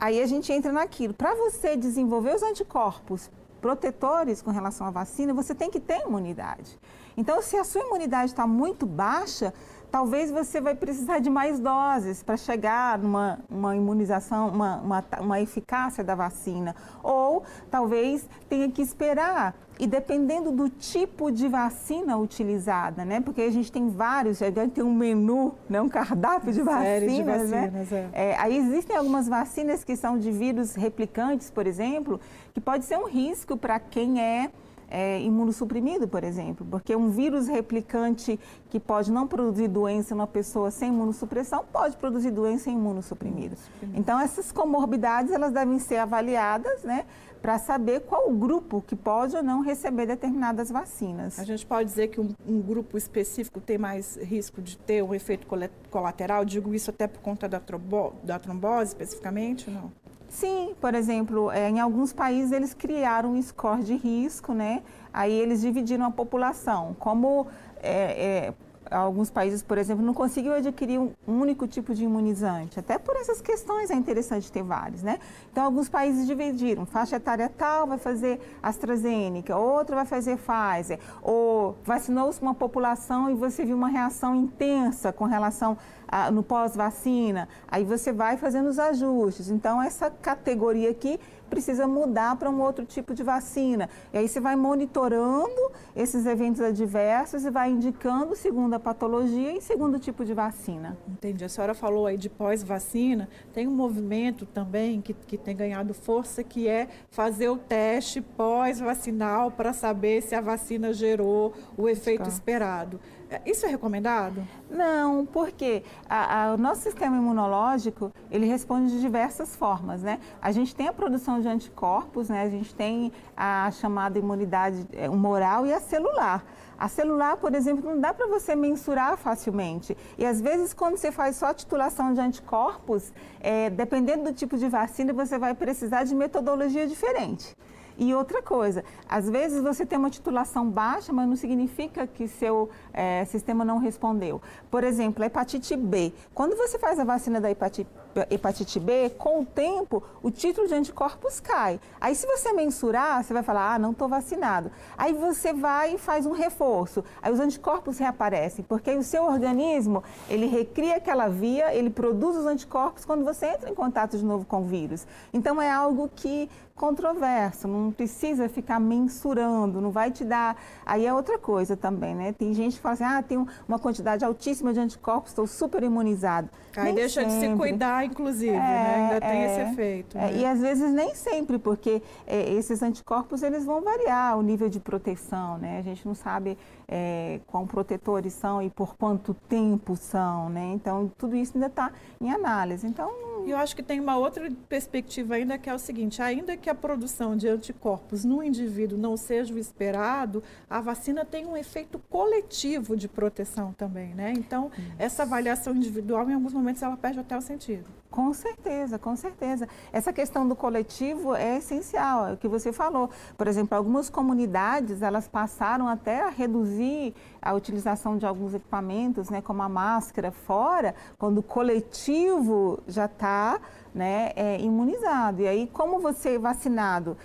aí 0.00 0.22
a 0.22 0.26
gente 0.26 0.50
entra 0.50 0.72
naquilo. 0.72 1.12
Para 1.12 1.34
você 1.34 1.76
desenvolver 1.76 2.34
os 2.34 2.42
anticorpos 2.42 3.30
protetores 3.60 4.40
com 4.40 4.50
relação 4.50 4.86
à 4.86 4.90
vacina, 4.90 5.34
você 5.34 5.54
tem 5.54 5.70
que 5.70 5.78
ter 5.78 6.06
imunidade. 6.06 6.78
Então, 7.18 7.42
se 7.42 7.54
a 7.58 7.64
sua 7.64 7.82
imunidade 7.82 8.30
está 8.30 8.46
muito 8.46 8.86
baixa, 8.86 9.52
talvez 9.96 10.30
você 10.30 10.60
vai 10.60 10.74
precisar 10.74 11.20
de 11.20 11.30
mais 11.30 11.58
doses 11.58 12.22
para 12.22 12.36
chegar 12.36 12.98
numa 12.98 13.38
uma 13.48 13.74
imunização, 13.74 14.48
uma, 14.48 14.76
uma, 14.76 15.04
uma 15.20 15.40
eficácia 15.40 16.04
da 16.04 16.14
vacina. 16.14 16.76
Ou 17.02 17.42
talvez 17.70 18.28
tenha 18.46 18.70
que 18.70 18.82
esperar 18.82 19.54
e 19.80 19.86
dependendo 19.86 20.52
do 20.52 20.68
tipo 20.68 21.32
de 21.32 21.48
vacina 21.48 22.14
utilizada, 22.18 23.06
né? 23.06 23.22
Porque 23.22 23.40
a 23.40 23.50
gente 23.50 23.72
tem 23.72 23.88
vários, 23.88 24.42
a 24.42 24.50
gente 24.50 24.72
tem 24.72 24.84
um 24.84 24.92
menu, 24.92 25.54
né? 25.66 25.80
um 25.80 25.88
cardápio 25.88 26.52
de 26.52 26.60
vacinas, 26.60 27.12
de 27.14 27.22
vacinas 27.22 27.50
né? 27.90 28.10
É. 28.12 28.32
É, 28.32 28.36
aí 28.38 28.54
existem 28.58 28.94
algumas 28.94 29.26
vacinas 29.26 29.82
que 29.82 29.96
são 29.96 30.18
de 30.18 30.30
vírus 30.30 30.74
replicantes, 30.74 31.50
por 31.50 31.66
exemplo, 31.66 32.20
que 32.52 32.60
pode 32.60 32.84
ser 32.84 32.98
um 32.98 33.06
risco 33.06 33.56
para 33.56 33.80
quem 33.80 34.20
é 34.20 34.50
é, 34.90 35.20
imunossuprimido, 35.20 36.06
por 36.06 36.24
exemplo, 36.24 36.66
porque 36.70 36.94
um 36.94 37.10
vírus 37.10 37.48
replicante 37.48 38.38
que 38.68 38.78
pode 38.78 39.10
não 39.10 39.26
produzir 39.26 39.68
doença 39.68 40.14
numa 40.14 40.26
pessoa 40.26 40.70
sem 40.70 40.88
imunossupressão 40.88 41.64
pode 41.72 41.96
produzir 41.96 42.30
doença 42.30 42.70
em 42.70 42.74
imunossuprimido. 42.74 43.56
Então, 43.94 44.18
essas 44.20 44.52
comorbidades 44.52 45.32
elas 45.32 45.52
devem 45.52 45.78
ser 45.78 45.96
avaliadas, 45.96 46.82
né? 46.82 47.04
para 47.46 47.60
saber 47.60 48.00
qual 48.00 48.28
o 48.28 48.34
grupo 48.34 48.82
que 48.82 48.96
pode 48.96 49.36
ou 49.36 49.42
não 49.42 49.60
receber 49.60 50.06
determinadas 50.06 50.68
vacinas. 50.68 51.38
A 51.38 51.44
gente 51.44 51.64
pode 51.64 51.88
dizer 51.88 52.08
que 52.08 52.20
um, 52.20 52.34
um, 52.44 52.60
grupo 52.60 52.98
específico 52.98 53.60
tem 53.60 53.78
mais 53.78 54.16
risco 54.16 54.60
de 54.60 54.76
ter 54.76 55.00
um 55.02 55.14
efeito 55.14 55.46
colateral? 55.90 56.44
Digo 56.44 56.74
isso 56.74 56.90
até 56.90 57.06
por 57.06 57.20
conta 57.20 57.48
da, 57.48 57.60
trombo, 57.60 58.14
da 58.24 58.38
trombose 58.38 58.88
especificamente, 58.88 59.70
não? 59.70 59.92
Sim, 60.36 60.74
por 60.82 60.94
exemplo, 60.94 61.50
é, 61.50 61.70
em 61.70 61.80
alguns 61.80 62.12
países 62.12 62.52
eles 62.52 62.74
criaram 62.74 63.32
um 63.32 63.42
score 63.42 63.82
de 63.82 63.96
risco, 63.96 64.52
né? 64.52 64.82
Aí 65.10 65.32
eles 65.32 65.62
dividiram 65.62 66.04
a 66.04 66.10
população. 66.10 66.94
Como 66.98 67.46
é, 67.82 68.50
é, 68.50 68.54
alguns 68.90 69.30
países, 69.30 69.62
por 69.62 69.78
exemplo, 69.78 70.04
não 70.04 70.12
conseguiu 70.12 70.52
adquirir 70.52 71.00
um 71.00 71.14
único 71.26 71.66
tipo 71.66 71.94
de 71.94 72.04
imunizante. 72.04 72.78
Até 72.78 72.98
por 72.98 73.16
essas 73.16 73.40
questões 73.40 73.90
é 73.90 73.94
interessante 73.94 74.52
ter 74.52 74.62
vários, 74.62 75.02
né? 75.02 75.18
Então, 75.50 75.64
alguns 75.64 75.88
países 75.88 76.26
dividiram. 76.26 76.84
Faixa 76.84 77.16
etária 77.16 77.48
tal 77.48 77.86
vai 77.86 77.96
fazer 77.96 78.38
AstraZeneca, 78.62 79.56
outra 79.56 79.96
vai 79.96 80.04
fazer 80.04 80.36
Pfizer. 80.36 80.98
Ou 81.22 81.76
vacinou-se 81.82 82.42
uma 82.42 82.54
população 82.54 83.30
e 83.30 83.34
você 83.34 83.64
viu 83.64 83.74
uma 83.74 83.88
reação 83.88 84.34
intensa 84.34 85.14
com 85.14 85.24
relação 85.24 85.78
a, 86.08 86.30
no 86.30 86.42
pós-vacina. 86.42 87.48
Aí 87.68 87.84
você 87.84 88.12
vai 88.12 88.36
fazendo 88.36 88.68
os 88.68 88.78
ajustes. 88.78 89.50
Então, 89.50 89.82
essa 89.82 90.10
categoria 90.10 90.90
aqui 90.90 91.18
precisa 91.48 91.86
mudar 91.86 92.36
para 92.36 92.50
um 92.50 92.60
outro 92.60 92.84
tipo 92.84 93.14
de 93.14 93.22
vacina. 93.22 93.88
E 94.12 94.18
aí 94.18 94.28
você 94.28 94.40
vai 94.40 94.56
monitorando 94.56 95.72
esses 95.94 96.26
eventos 96.26 96.60
adversos 96.60 97.44
e 97.44 97.50
vai 97.50 97.70
indicando 97.70 98.34
segundo 98.34 98.74
a 98.74 98.80
patologia 98.80 99.56
e 99.56 99.60
segundo 99.60 99.98
tipo 99.98 100.24
de 100.24 100.34
vacina. 100.34 100.96
Entendi. 101.08 101.44
A 101.44 101.48
senhora 101.48 101.74
falou 101.74 102.06
aí 102.06 102.16
de 102.16 102.28
pós-vacina. 102.28 103.28
Tem 103.52 103.66
um 103.66 103.74
movimento 103.74 104.44
também 104.46 105.00
que, 105.00 105.14
que 105.14 105.38
tem 105.38 105.56
ganhado 105.56 105.94
força 105.94 106.42
que 106.42 106.68
é 106.68 106.88
fazer 107.10 107.48
o 107.48 107.56
teste 107.56 108.20
pós-vacinal 108.20 109.50
para 109.50 109.72
saber 109.72 110.22
se 110.22 110.34
a 110.34 110.40
vacina 110.40 110.92
gerou 110.92 111.52
o 111.76 111.88
efeito 111.88 112.28
esperado. 112.28 113.00
É, 113.28 113.40
isso 113.44 113.66
é 113.66 113.68
recomendado? 113.68 114.46
Não, 114.70 115.26
porque 115.26 115.82
a, 116.08 116.44
a, 116.44 116.54
o 116.54 116.56
nosso 116.56 116.82
sistema 116.82 117.16
imunológico, 117.16 118.12
ele 118.30 118.46
responde 118.46 118.92
de 118.92 119.00
diversas 119.00 119.56
formas, 119.56 120.02
né? 120.02 120.20
A 120.40 120.52
gente 120.52 120.74
tem 120.74 120.86
a 120.86 120.92
produção 120.92 121.40
de 121.40 121.48
anticorpos, 121.48 122.28
né? 122.28 122.42
A 122.42 122.48
gente 122.48 122.74
tem 122.74 123.12
a 123.36 123.70
chamada 123.72 124.18
imunidade 124.18 124.86
é, 124.92 125.10
humoral 125.10 125.66
e 125.66 125.72
a 125.72 125.80
celular. 125.80 126.44
A 126.78 126.88
celular, 126.88 127.38
por 127.38 127.54
exemplo, 127.54 127.88
não 127.88 128.00
dá 128.00 128.12
para 128.12 128.26
você 128.26 128.54
mensurar 128.54 129.16
facilmente. 129.16 129.96
E 130.18 130.24
às 130.24 130.40
vezes, 130.40 130.74
quando 130.74 130.96
você 130.96 131.10
faz 131.10 131.36
só 131.36 131.52
titulação 131.52 132.12
de 132.12 132.20
anticorpos, 132.20 133.12
é, 133.40 133.70
dependendo 133.70 134.24
do 134.24 134.32
tipo 134.32 134.56
de 134.56 134.68
vacina, 134.68 135.12
você 135.12 135.38
vai 135.38 135.54
precisar 135.54 136.04
de 136.04 136.14
metodologia 136.14 136.86
diferente. 136.86 137.56
E 137.98 138.14
outra 138.14 138.42
coisa, 138.42 138.84
às 139.08 139.28
vezes 139.28 139.62
você 139.62 139.86
tem 139.86 139.98
uma 139.98 140.10
titulação 140.10 140.68
baixa, 140.68 141.12
mas 141.12 141.26
não 141.26 141.36
significa 141.36 142.06
que 142.06 142.28
seu 142.28 142.68
é, 142.92 143.24
sistema 143.24 143.64
não 143.64 143.78
respondeu. 143.78 144.40
Por 144.70 144.84
exemplo, 144.84 145.22
a 145.22 145.26
hepatite 145.26 145.74
B. 145.76 146.12
Quando 146.34 146.56
você 146.56 146.78
faz 146.78 146.98
a 146.98 147.04
vacina 147.04 147.40
da 147.40 147.50
hepatite, 147.50 147.88
hepatite 148.30 148.78
B, 148.78 149.10
com 149.18 149.40
o 149.40 149.46
tempo, 149.46 150.02
o 150.22 150.30
título 150.30 150.66
de 150.66 150.74
anticorpos 150.74 151.40
cai. 151.40 151.80
Aí, 152.00 152.14
se 152.14 152.26
você 152.26 152.52
mensurar, 152.52 153.22
você 153.22 153.32
vai 153.32 153.42
falar, 153.42 153.74
ah, 153.74 153.78
não 153.78 153.90
estou 153.90 154.08
vacinado. 154.08 154.70
Aí 154.96 155.12
você 155.12 155.52
vai 155.52 155.94
e 155.94 155.98
faz 155.98 156.26
um 156.26 156.32
reforço. 156.32 157.04
Aí 157.20 157.32
os 157.32 157.40
anticorpos 157.40 157.98
reaparecem, 157.98 158.64
porque 158.68 158.92
o 158.94 159.02
seu 159.02 159.24
organismo, 159.24 160.02
ele 160.28 160.46
recria 160.46 160.96
aquela 160.96 161.28
via, 161.28 161.74
ele 161.74 161.90
produz 161.90 162.36
os 162.36 162.46
anticorpos 162.46 163.04
quando 163.04 163.24
você 163.24 163.46
entra 163.46 163.70
em 163.70 163.74
contato 163.74 164.16
de 164.16 164.24
novo 164.24 164.44
com 164.44 164.62
o 164.62 164.64
vírus. 164.64 165.06
Então, 165.32 165.60
é 165.60 165.70
algo 165.70 166.10
que 166.14 166.48
controverso, 166.76 167.66
não 167.66 167.90
precisa 167.90 168.48
ficar 168.48 168.78
mensurando, 168.78 169.80
não 169.80 169.90
vai 169.90 170.10
te 170.10 170.24
dar. 170.24 170.56
Aí 170.84 171.06
é 171.06 171.12
outra 171.12 171.38
coisa 171.38 171.76
também, 171.76 172.14
né? 172.14 172.32
Tem 172.32 172.52
gente 172.52 172.76
que 172.76 172.80
fala 172.80 172.92
assim: 172.92 173.04
ah, 173.04 173.22
tem 173.22 173.46
uma 173.66 173.78
quantidade 173.78 174.24
altíssima 174.24 174.72
de 174.72 174.80
anticorpos, 174.80 175.30
estou 175.30 175.46
super 175.46 175.82
imunizado. 175.82 176.48
Aí 176.76 176.92
deixa 176.92 177.22
sempre. 177.22 177.34
de 177.34 177.52
se 177.52 177.56
cuidar, 177.56 178.04
inclusive, 178.06 178.54
é, 178.54 178.58
né? 178.58 178.94
Ainda 178.94 179.20
tem 179.20 179.44
esse 179.44 179.60
é. 179.60 179.72
efeito. 179.72 180.18
É, 180.18 180.20
né? 180.20 180.36
e 180.38 180.46
às 180.46 180.60
vezes 180.60 180.92
nem 180.92 181.14
sempre, 181.14 181.58
porque 181.58 182.02
é, 182.26 182.52
esses 182.52 182.82
anticorpos 182.82 183.42
eles 183.42 183.64
vão 183.64 183.82
variar 183.82 184.38
o 184.38 184.42
nível 184.42 184.68
de 184.68 184.80
proteção, 184.80 185.58
né? 185.58 185.78
A 185.78 185.82
gente 185.82 186.06
não 186.06 186.14
sabe 186.14 186.56
é, 186.88 187.40
quão 187.46 187.66
protetores 187.66 188.32
são 188.32 188.62
e 188.62 188.70
por 188.70 188.96
quanto 188.96 189.34
tempo 189.34 189.96
são, 189.96 190.48
né? 190.48 190.72
Então, 190.74 191.10
tudo 191.18 191.36
isso 191.36 191.52
ainda 191.54 191.66
está 191.66 191.92
em 192.20 192.30
análise. 192.30 192.86
Então, 192.86 193.10
e 193.46 193.52
eu 193.52 193.56
acho 193.58 193.76
que 193.76 193.82
tem 193.82 194.00
uma 194.00 194.16
outra 194.16 194.50
perspectiva 194.68 195.36
ainda 195.36 195.56
que 195.56 195.70
é 195.70 195.74
o 195.74 195.78
seguinte: 195.78 196.20
ainda 196.20 196.56
que 196.56 196.68
a 196.68 196.74
produção 196.74 197.36
de 197.36 197.46
anticorpos 197.48 198.24
no 198.24 198.42
indivíduo 198.42 198.98
não 198.98 199.16
seja 199.16 199.54
o 199.54 199.58
esperado, 199.58 200.42
a 200.68 200.80
vacina 200.80 201.24
tem 201.24 201.46
um 201.46 201.56
efeito 201.56 201.98
coletivo 202.10 202.96
de 202.96 203.06
proteção 203.06 203.72
também, 203.72 204.14
né? 204.14 204.32
Então, 204.36 204.70
essa 204.98 205.22
avaliação 205.22 205.76
individual, 205.76 206.28
em 206.28 206.34
alguns 206.34 206.52
momentos, 206.52 206.82
ela 206.82 206.96
perde 206.96 207.20
até 207.20 207.36
o 207.36 207.40
sentido. 207.40 207.86
Com 208.16 208.32
certeza, 208.32 208.98
com 208.98 209.14
certeza. 209.14 209.68
Essa 209.92 210.10
questão 210.10 210.48
do 210.48 210.56
coletivo 210.56 211.34
é 211.34 211.58
essencial, 211.58 212.28
é 212.28 212.32
o 212.32 212.36
que 212.38 212.48
você 212.48 212.72
falou. 212.72 213.10
Por 213.36 213.46
exemplo, 213.46 213.76
algumas 213.76 214.08
comunidades, 214.08 215.02
elas 215.02 215.28
passaram 215.28 215.86
até 215.86 216.22
a 216.22 216.30
reduzir 216.30 217.14
a 217.42 217.52
utilização 217.52 218.16
de 218.16 218.24
alguns 218.24 218.54
equipamentos, 218.54 219.28
né, 219.28 219.42
como 219.42 219.62
a 219.62 219.68
máscara, 219.68 220.32
fora, 220.32 220.94
quando 221.18 221.38
o 221.38 221.42
coletivo 221.42 222.80
já 222.88 223.04
está 223.04 223.60
né, 223.94 224.32
é, 224.34 224.58
imunizado. 224.62 225.42
E 225.42 225.46
aí, 225.46 225.66
como 225.70 226.00
você 226.00 226.36
é 226.36 226.38
vacinado, 226.38 227.18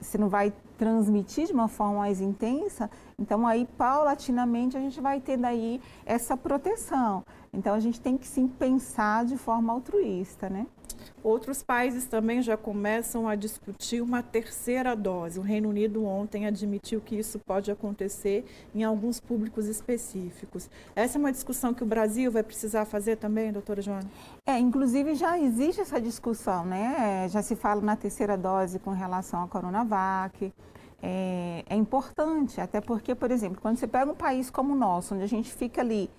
você 0.00 0.16
não 0.16 0.28
vai 0.28 0.52
transmitir 0.78 1.46
de 1.46 1.52
uma 1.52 1.68
forma 1.68 2.00
mais 2.00 2.20
intensa, 2.20 2.90
então 3.18 3.46
aí 3.46 3.66
paulatinamente 3.78 4.76
a 4.76 4.80
gente 4.80 5.00
vai 5.00 5.20
ter 5.20 5.36
daí 5.36 5.80
essa 6.04 6.36
proteção. 6.36 7.24
Então 7.56 7.74
a 7.74 7.80
gente 7.80 7.98
tem 7.98 8.18
que 8.18 8.26
sim 8.26 8.46
pensar 8.46 9.24
de 9.24 9.36
forma 9.38 9.72
altruísta, 9.72 10.50
né? 10.50 10.66
Outros 11.24 11.62
países 11.62 12.04
também 12.04 12.42
já 12.42 12.56
começam 12.56 13.26
a 13.26 13.34
discutir 13.34 14.00
uma 14.00 14.22
terceira 14.22 14.94
dose. 14.94 15.40
O 15.40 15.42
Reino 15.42 15.70
Unido 15.70 16.04
ontem 16.04 16.46
admitiu 16.46 17.00
que 17.00 17.16
isso 17.16 17.38
pode 17.40 17.70
acontecer 17.70 18.44
em 18.74 18.84
alguns 18.84 19.18
públicos 19.18 19.66
específicos. 19.66 20.70
Essa 20.94 21.16
é 21.16 21.18
uma 21.18 21.32
discussão 21.32 21.72
que 21.72 21.82
o 21.82 21.86
Brasil 21.86 22.30
vai 22.30 22.42
precisar 22.42 22.84
fazer 22.84 23.16
também, 23.16 23.50
doutora 23.50 23.80
Joana? 23.80 24.08
É, 24.46 24.58
inclusive 24.58 25.14
já 25.14 25.38
existe 25.38 25.80
essa 25.80 26.00
discussão, 26.00 26.64
né? 26.64 27.26
Já 27.30 27.42
se 27.42 27.56
fala 27.56 27.80
na 27.80 27.96
terceira 27.96 28.36
dose 28.36 28.78
com 28.78 28.90
relação 28.90 29.42
à 29.42 29.48
Coronavac. 29.48 30.52
É, 31.02 31.64
é 31.68 31.74
importante, 31.74 32.60
até 32.60 32.80
porque, 32.80 33.14
por 33.14 33.30
exemplo, 33.30 33.60
quando 33.60 33.78
você 33.78 33.86
pega 33.86 34.10
um 34.10 34.14
país 34.14 34.50
como 34.50 34.74
o 34.74 34.76
nosso, 34.76 35.14
onde 35.14 35.24
a 35.24 35.28
gente 35.28 35.52
fica 35.52 35.80
ali 35.80 36.10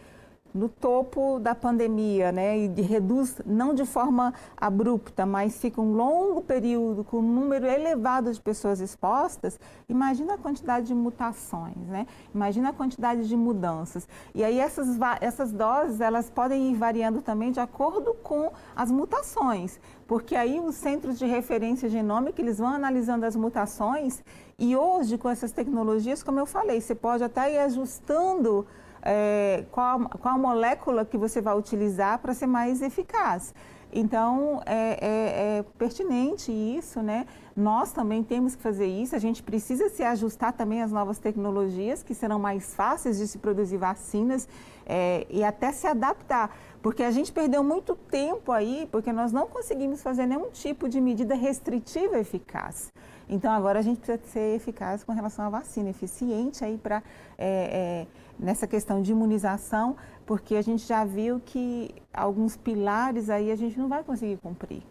no 0.53 0.69
topo 0.69 1.39
da 1.39 1.53
pandemia, 1.53 2.31
né, 2.31 2.57
e 2.57 2.81
reduz 2.81 3.35
não 3.45 3.73
de 3.73 3.85
forma 3.85 4.33
abrupta, 4.55 5.25
mas 5.25 5.57
fica 5.57 5.79
um 5.79 5.93
longo 5.93 6.41
período 6.41 7.03
com 7.03 7.17
um 7.17 7.21
número 7.21 7.65
elevado 7.65 8.31
de 8.31 8.41
pessoas 8.41 8.79
expostas, 8.79 9.59
imagina 9.87 10.33
a 10.33 10.37
quantidade 10.37 10.87
de 10.87 10.95
mutações, 10.95 11.77
né? 11.87 12.07
Imagina 12.33 12.69
a 12.69 12.73
quantidade 12.73 13.27
de 13.27 13.35
mudanças. 13.35 14.07
E 14.33 14.43
aí 14.43 14.59
essas, 14.59 14.97
essas 15.21 15.51
doses, 15.51 16.01
elas 16.01 16.29
podem 16.29 16.71
ir 16.71 16.75
variando 16.75 17.21
também 17.21 17.51
de 17.51 17.59
acordo 17.59 18.13
com 18.15 18.51
as 18.75 18.91
mutações, 18.91 19.79
porque 20.07 20.35
aí 20.35 20.59
os 20.59 20.75
centros 20.75 21.19
de 21.19 21.25
referência 21.25 21.89
genômica, 21.89 22.41
eles 22.41 22.57
vão 22.57 22.69
analisando 22.69 23.25
as 23.25 23.35
mutações 23.35 24.23
e 24.57 24.75
hoje 24.75 25.17
com 25.17 25.29
essas 25.29 25.51
tecnologias, 25.51 26.23
como 26.23 26.39
eu 26.39 26.45
falei, 26.45 26.81
você 26.81 26.95
pode 26.95 27.23
até 27.23 27.53
ir 27.53 27.59
ajustando 27.59 28.65
é, 29.07 29.63
qual, 29.71 30.01
qual 30.09 30.37
molécula 30.37 31.05
que 31.05 31.17
você 31.17 31.39
vai 31.39 31.57
utilizar 31.57 32.19
para 32.19 32.33
ser 32.33 32.45
mais 32.45 32.81
eficaz. 32.81 33.53
Então, 33.91 34.61
é, 34.65 34.75
é, 34.75 35.57
é, 35.59 35.65
pertinente 35.77 36.51
isso, 36.51 37.01
né? 37.01 37.25
Nós 37.55 37.93
também 37.93 38.21
temos 38.21 38.53
que 38.53 38.61
fazer 38.61 38.85
isso, 38.85 39.15
a 39.15 39.19
gente 39.19 39.41
precisa 39.41 39.87
se 39.87 40.03
ajustar 40.03 40.51
também 40.51 40.81
às 40.81 40.91
novas 40.91 41.19
tecnologias, 41.19 42.03
que 42.03 42.13
serão 42.13 42.37
mais 42.37 42.75
fáceis 42.75 43.17
de 43.17 43.25
se 43.27 43.37
produzir 43.37 43.77
vacinas 43.77 44.47
é, 44.85 45.25
e 45.29 45.41
até 45.41 45.71
se 45.71 45.87
adaptar, 45.87 46.53
porque 46.81 47.01
a 47.01 47.09
gente 47.09 47.31
perdeu 47.31 47.63
muito 47.63 47.95
tempo 47.95 48.51
aí, 48.51 48.89
porque 48.91 49.13
nós 49.13 49.31
não 49.31 49.47
conseguimos 49.47 50.03
fazer 50.03 50.25
nenhum 50.25 50.51
tipo 50.51 50.89
de 50.89 50.99
medida 50.99 51.33
restritiva 51.33 52.19
eficaz. 52.19 52.91
Então, 53.29 53.51
agora 53.51 53.79
a 53.79 53.81
gente 53.81 53.99
precisa 53.99 54.19
ser 54.31 54.55
eficaz 54.55 55.03
com 55.03 55.13
relação 55.13 55.45
à 55.45 55.49
vacina, 55.49 55.89
eficiente 55.89 56.63
aí 56.63 56.77
para 56.77 57.01
é, 57.37 58.05
nessa 58.39 58.67
questão 58.67 59.01
de 59.01 59.11
imunização, 59.11 59.95
porque 60.25 60.55
a 60.55 60.61
gente 60.61 60.85
já 60.85 61.03
viu 61.03 61.41
que 61.45 61.93
alguns 62.13 62.55
pilares 62.55 63.29
aí 63.29 63.51
a 63.51 63.55
gente 63.55 63.77
não 63.77 63.87
vai 63.87 64.03
conseguir 64.03 64.37
cumprir. 64.37 64.83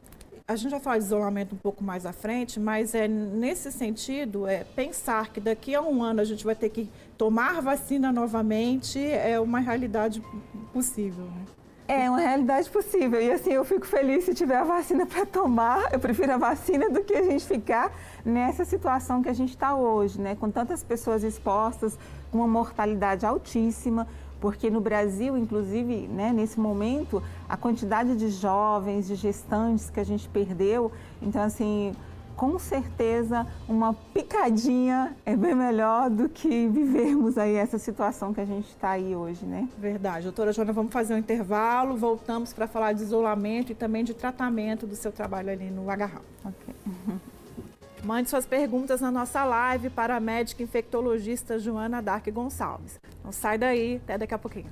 A 0.48 0.54
gente 0.54 0.70
vai 0.70 0.78
falar 0.78 0.98
de 0.98 1.04
isolamento 1.04 1.54
um 1.56 1.59
pouco 1.59 1.82
mais 1.82 2.06
à 2.06 2.12
frente, 2.12 2.61
mas 2.61 2.94
é 2.94 3.09
nesse 3.09 3.72
sentido, 3.72 4.46
é 4.46 4.62
pensar 4.62 5.32
que 5.32 5.40
daqui 5.40 5.74
a 5.74 5.82
um 5.82 6.02
ano 6.02 6.20
a 6.20 6.24
gente 6.24 6.44
vai 6.44 6.54
ter 6.54 6.68
que 6.68 6.88
tomar 7.18 7.61
vacina 7.61 8.12
novamente 8.12 9.04
é 9.04 9.40
uma 9.40 9.59
realidade 9.59 10.22
possível. 10.72 11.24
Né? 11.24 11.44
É 11.88 12.11
uma 12.11 12.18
realidade 12.18 12.68
possível. 12.68 13.20
E 13.22 13.31
assim, 13.31 13.53
eu 13.53 13.64
fico 13.64 13.87
feliz 13.87 14.25
se 14.25 14.35
tiver 14.35 14.57
a 14.57 14.64
vacina 14.64 15.07
para 15.07 15.25
tomar. 15.25 15.92
Eu 15.92 16.01
prefiro 16.01 16.33
a 16.33 16.37
vacina 16.37 16.90
do 16.90 17.05
que 17.05 17.14
a 17.14 17.22
gente 17.22 17.46
ficar 17.46 17.92
nessa 18.25 18.64
situação 18.64 19.22
que 19.22 19.29
a 19.29 19.33
gente 19.33 19.51
está 19.51 19.77
hoje, 19.77 20.20
né? 20.20 20.35
Com 20.35 20.51
tantas 20.51 20.83
pessoas 20.83 21.22
expostas, 21.22 21.96
com 22.33 22.38
uma 22.38 22.49
mortalidade 22.49 23.25
altíssima, 23.25 24.07
porque 24.40 24.68
no 24.68 24.81
Brasil, 24.81 25.37
inclusive, 25.37 26.09
né, 26.09 26.33
nesse 26.33 26.59
momento, 26.59 27.22
a 27.49 27.57
quantidade 27.57 28.16
de 28.16 28.31
jovens, 28.31 29.07
de 29.07 29.14
gestantes 29.14 29.88
que 29.88 30.01
a 30.01 30.05
gente 30.05 30.29
perdeu, 30.29 30.90
então 31.22 31.42
assim, 31.42 31.94
com 32.37 32.59
certeza 32.59 33.46
uma 33.66 33.94
picadinha 34.12 35.16
é 35.25 35.35
bem 35.35 35.55
melhor 35.55 36.11
do 36.11 36.29
que 36.29 36.68
vivermos 36.68 37.38
aí 37.38 37.55
essa 37.55 37.79
situação 37.79 38.35
que 38.35 38.40
a 38.40 38.44
gente 38.44 38.68
está 38.68 38.90
aí 38.90 39.16
hoje, 39.16 39.44
né? 39.46 39.68
Verdade. 39.79 40.25
Doutora 40.25 40.53
Joana, 40.53 40.72
vamos 40.72 40.92
fazer 40.92 41.14
um 41.14 41.18
intervalo, 41.18 41.96
voltamos 41.96 42.53
para 42.53 42.66
falar 42.66 42.92
de 42.92 43.03
isolamento 43.03 43.72
e 43.72 43.75
também 43.75 44.05
de 44.05 44.12
tratamento 44.12 44.87
do 44.87 44.94
seu 44.94 45.11
trabalho 45.11 45.51
ali 45.51 45.70
no 45.70 45.90
agarrão. 45.90 46.22
Ok. 46.44 46.75
Mande 48.05 48.31
suas 48.31 48.46
perguntas 48.46 49.01
na 49.01 49.11
nossa 49.11 49.42
live 49.44 49.90
para 49.90 50.14
a 50.14 50.20
médica 50.20 50.62
infectologista 50.62 51.59
Joana 51.59 52.01
Dark 52.01 52.29
Gonçalves. 52.29 53.01
Não 53.25 53.33
sai 53.33 53.59
daí, 53.59 53.96
até 53.96 54.16
daqui 54.16 54.35
a 54.35 54.38
pouquinho. 54.38 54.70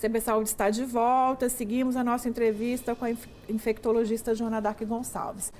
CB 0.00 0.20
Saúde 0.20 0.48
está 0.48 0.70
de 0.70 0.84
volta. 0.84 1.48
Seguimos 1.48 1.94
a 1.94 2.02
nossa 2.02 2.28
entrevista 2.28 2.94
com 2.94 3.04
a 3.04 3.10
infectologista 3.48 4.34
Joana 4.34 4.60
Dark 4.60 4.82
Gonçalves. 4.82 5.52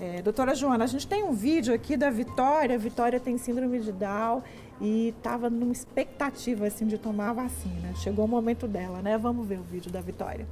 É, 0.00 0.20
doutora 0.20 0.56
Joana, 0.56 0.82
a 0.82 0.86
gente 0.88 1.06
tem 1.06 1.22
um 1.22 1.32
vídeo 1.32 1.72
aqui 1.72 1.96
da 1.96 2.10
Vitória. 2.10 2.74
A 2.74 2.78
Vitória 2.78 3.20
tem 3.20 3.38
síndrome 3.38 3.78
de 3.78 3.92
Down 3.92 4.42
e 4.80 5.14
estava 5.16 5.48
numa 5.48 5.72
expectativa 5.72 6.66
assim 6.66 6.86
de 6.86 6.98
tomar 6.98 7.30
a 7.30 7.32
vacina. 7.34 7.94
Chegou 7.94 8.24
o 8.24 8.28
momento 8.28 8.66
dela, 8.66 9.00
né? 9.00 9.16
Vamos 9.16 9.46
ver 9.46 9.60
o 9.60 9.62
vídeo 9.62 9.92
da 9.92 10.00
Vitória. 10.00 10.44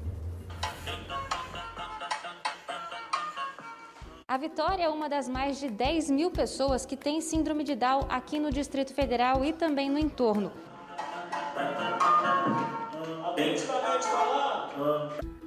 A 4.29 4.37
Vitória 4.37 4.85
é 4.85 4.89
uma 4.89 5.09
das 5.09 5.29
mais 5.29 5.59
de 5.59 5.69
10 5.69 6.11
mil 6.11 6.31
pessoas 6.31 6.87
que 6.87 6.97
tem 6.97 7.21
síndrome 7.21 7.65
de 7.65 7.75
Down 7.75 8.07
aqui 8.09 8.39
no 8.39 8.53
Distrito 8.53 8.95
Federal 8.95 9.45
e 9.45 9.53
também 9.53 9.91
no 9.91 9.99
entorno. 9.99 10.53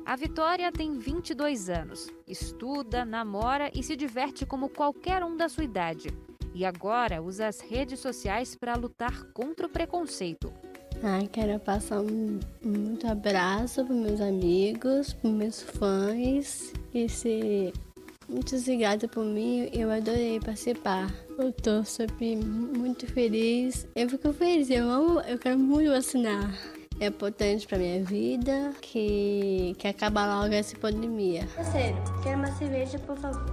A 0.06 0.16
Vitória 0.16 0.72
tem 0.72 0.98
22 0.98 1.70
anos, 1.70 2.08
estuda, 2.28 3.04
namora 3.04 3.72
e 3.74 3.84
se 3.84 3.96
diverte 3.96 4.46
como 4.46 4.70
qualquer 4.70 5.24
um 5.24 5.36
da 5.36 5.50
sua 5.50 5.64
idade. 5.64 6.10
E 6.54 6.66
agora 6.66 7.22
usa 7.22 7.48
as 7.48 7.60
redes 7.60 8.00
sociais 8.00 8.56
para 8.56 8.76
lutar 8.76 9.26
contra 9.34 9.68
o 9.68 9.70
preconceito. 9.70 10.54
Ai, 11.04 11.28
quero 11.28 11.60
passar 11.60 12.00
um 12.00 12.40
muito 12.64 13.06
abraço 13.08 13.86
para 13.86 13.94
meus 13.94 14.22
amigos, 14.22 15.14
para 15.14 15.30
meus 15.30 15.62
fãs 15.62 16.72
e 16.94 17.10
ser 17.10 17.74
muito 18.30 18.56
obrigada 18.56 19.08
por 19.08 19.26
mim. 19.26 19.70
Eu 19.74 19.92
adorei 19.92 20.40
participar. 20.40 21.14
Eu 21.38 21.52
tô 21.52 21.84
sempre 21.84 22.36
muito 22.38 23.06
feliz. 23.08 23.88
Eu 23.96 24.10
fico 24.10 24.32
feliz, 24.34 24.70
eu 24.70 24.90
amo, 24.90 25.20
eu 25.22 25.38
quero 25.38 25.60
muito 25.60 25.92
vacinar 25.92 26.50
é 27.00 27.08
importante 27.08 27.68
para 27.68 27.78
minha 27.78 28.04
vida, 28.04 28.72
que, 28.82 29.76
que 29.78 29.88
acaba 29.88 30.26
logo 30.26 30.54
essa 30.54 30.78
pandemia. 30.78 31.48
Terceiro, 31.56 31.98
quero 32.24 32.38
uma 32.38 32.52
cerveja, 32.54 33.00
por 33.00 33.18
favor. 33.18 33.46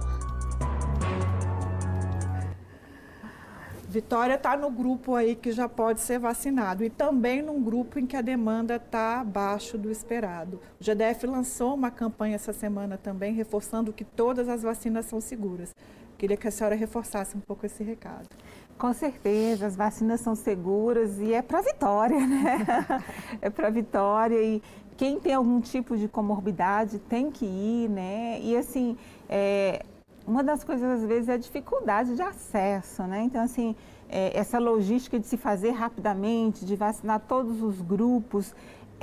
Vitória 3.93 4.33
está 4.33 4.57
no 4.57 4.71
grupo 4.71 5.13
aí 5.13 5.35
que 5.35 5.51
já 5.51 5.69
pode 5.69 6.01
ser 6.01 6.17
vacinado 6.17 6.83
e 6.83 6.89
também 6.89 7.43
num 7.43 7.61
grupo 7.61 7.99
em 7.99 8.07
que 8.07 8.15
a 8.15 8.21
demanda 8.21 8.77
está 8.77 9.19
abaixo 9.19 9.77
do 9.77 9.91
esperado. 9.91 10.59
O 10.81 10.83
GDF 10.83 11.27
lançou 11.27 11.75
uma 11.75 11.91
campanha 11.91 12.33
essa 12.33 12.51
semana 12.51 12.97
também, 12.97 13.35
reforçando 13.35 13.93
que 13.93 14.03
todas 14.03 14.49
as 14.49 14.63
vacinas 14.63 15.05
são 15.05 15.21
seguras. 15.21 15.75
Queria 16.17 16.37
que 16.37 16.47
a 16.47 16.51
senhora 16.51 16.75
reforçasse 16.75 17.37
um 17.37 17.39
pouco 17.39 17.67
esse 17.67 17.83
recado. 17.83 18.29
Com 18.77 18.93
certeza, 18.93 19.67
as 19.67 19.75
vacinas 19.75 20.21
são 20.21 20.35
seguras 20.35 21.19
e 21.19 21.33
é 21.33 21.41
para 21.41 21.61
vitória, 21.61 22.19
né? 22.25 22.65
é 23.41 23.49
para 23.49 23.69
vitória 23.69 24.41
e 24.41 24.61
quem 24.97 25.19
tem 25.19 25.33
algum 25.33 25.61
tipo 25.61 25.97
de 25.97 26.07
comorbidade 26.07 26.99
tem 26.99 27.31
que 27.31 27.45
ir, 27.45 27.89
né? 27.89 28.39
E 28.41 28.55
assim, 28.57 28.97
é, 29.29 29.85
uma 30.25 30.43
das 30.43 30.63
coisas 30.63 31.01
às 31.01 31.07
vezes 31.07 31.29
é 31.29 31.33
a 31.33 31.37
dificuldade 31.37 32.15
de 32.15 32.21
acesso, 32.21 33.03
né? 33.03 33.23
Então 33.23 33.41
assim, 33.41 33.75
é, 34.09 34.37
essa 34.37 34.59
logística 34.59 35.19
de 35.19 35.27
se 35.27 35.37
fazer 35.37 35.71
rapidamente, 35.71 36.65
de 36.65 36.75
vacinar 36.75 37.21
todos 37.27 37.61
os 37.61 37.81
grupos, 37.81 38.53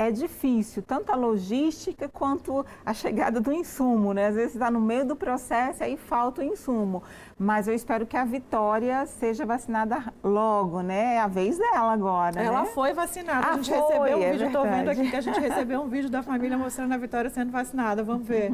é 0.01 0.11
difícil, 0.11 0.83
tanto 0.83 1.13
a 1.13 1.15
logística 1.15 2.09
quanto 2.09 2.65
a 2.87 2.95
chegada 2.95 3.39
do 3.39 3.53
insumo, 3.53 4.15
né? 4.15 4.29
Às 4.29 4.35
vezes 4.35 4.55
está 4.55 4.71
no 4.71 4.81
meio 4.81 5.05
do 5.05 5.15
processo 5.15 5.83
e 5.83 5.85
aí 5.85 5.97
falta 5.99 6.41
o 6.41 6.45
insumo. 6.45 7.03
Mas 7.39 7.69
eu 7.69 7.75
espero 7.75 8.07
que 8.07 8.17
a 8.17 8.25
Vitória 8.25 9.05
seja 9.05 9.45
vacinada 9.45 10.03
logo, 10.25 10.81
né? 10.81 11.17
É 11.17 11.21
a 11.21 11.27
vez 11.27 11.59
dela 11.59 11.93
agora. 11.93 12.41
Ela 12.41 12.63
né? 12.63 12.71
foi 12.75 12.95
vacinada. 12.95 13.47
Ah, 13.47 13.51
a 13.51 13.57
gente 13.57 13.69
foi, 13.69 13.79
recebeu 13.79 14.19
um 14.19 14.23
é 14.23 14.33
vídeo, 14.33 14.47
estou 14.47 14.63
vendo 14.63 14.89
aqui 14.89 15.11
que 15.11 15.17
a 15.17 15.21
gente 15.21 15.39
recebeu 15.39 15.83
um 15.83 15.89
vídeo 15.89 16.09
da 16.09 16.23
família 16.23 16.57
mostrando 16.57 16.95
a 16.95 16.97
Vitória 16.97 17.29
sendo 17.29 17.53
vacinada. 17.53 18.03
Vamos 18.03 18.27
ver. 18.27 18.51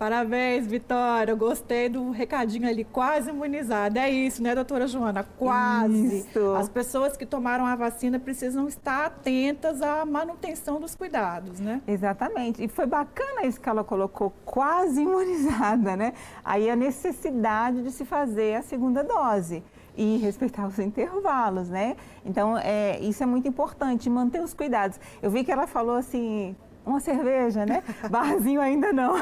Parabéns, 0.00 0.66
Vitória. 0.66 1.30
Eu 1.30 1.36
gostei 1.36 1.90
do 1.90 2.10
recadinho 2.10 2.66
ali, 2.66 2.84
quase 2.84 3.28
imunizada. 3.28 4.00
É 4.00 4.08
isso, 4.08 4.42
né, 4.42 4.54
doutora 4.54 4.86
Joana? 4.86 5.22
Quase. 5.36 6.20
Isso. 6.20 6.54
As 6.54 6.70
pessoas 6.70 7.18
que 7.18 7.26
tomaram 7.26 7.66
a 7.66 7.76
vacina 7.76 8.18
precisam 8.18 8.66
estar 8.66 9.04
atentas 9.04 9.82
à 9.82 10.06
manutenção 10.06 10.80
dos 10.80 10.94
cuidados, 10.94 11.60
né? 11.60 11.82
Exatamente. 11.86 12.64
E 12.64 12.66
foi 12.66 12.86
bacana 12.86 13.44
isso 13.44 13.60
que 13.60 13.68
ela 13.68 13.84
colocou, 13.84 14.32
quase 14.42 15.02
imunizada, 15.02 15.94
né? 15.94 16.14
Aí 16.42 16.70
a 16.70 16.76
necessidade 16.76 17.82
de 17.82 17.90
se 17.90 18.06
fazer 18.06 18.54
a 18.54 18.62
segunda 18.62 19.04
dose 19.04 19.62
e 19.94 20.16
respeitar 20.16 20.66
os 20.66 20.78
intervalos, 20.80 21.68
né? 21.68 21.94
Então, 22.24 22.56
é, 22.56 22.98
isso 23.00 23.22
é 23.22 23.26
muito 23.26 23.46
importante, 23.46 24.08
manter 24.08 24.40
os 24.40 24.54
cuidados. 24.54 24.98
Eu 25.20 25.30
vi 25.30 25.44
que 25.44 25.52
ela 25.52 25.66
falou 25.66 25.96
assim, 25.96 26.56
uma 26.84 27.00
cerveja, 27.00 27.66
né? 27.66 27.82
Barzinho 28.10 28.60
ainda 28.60 28.92
não. 28.92 29.14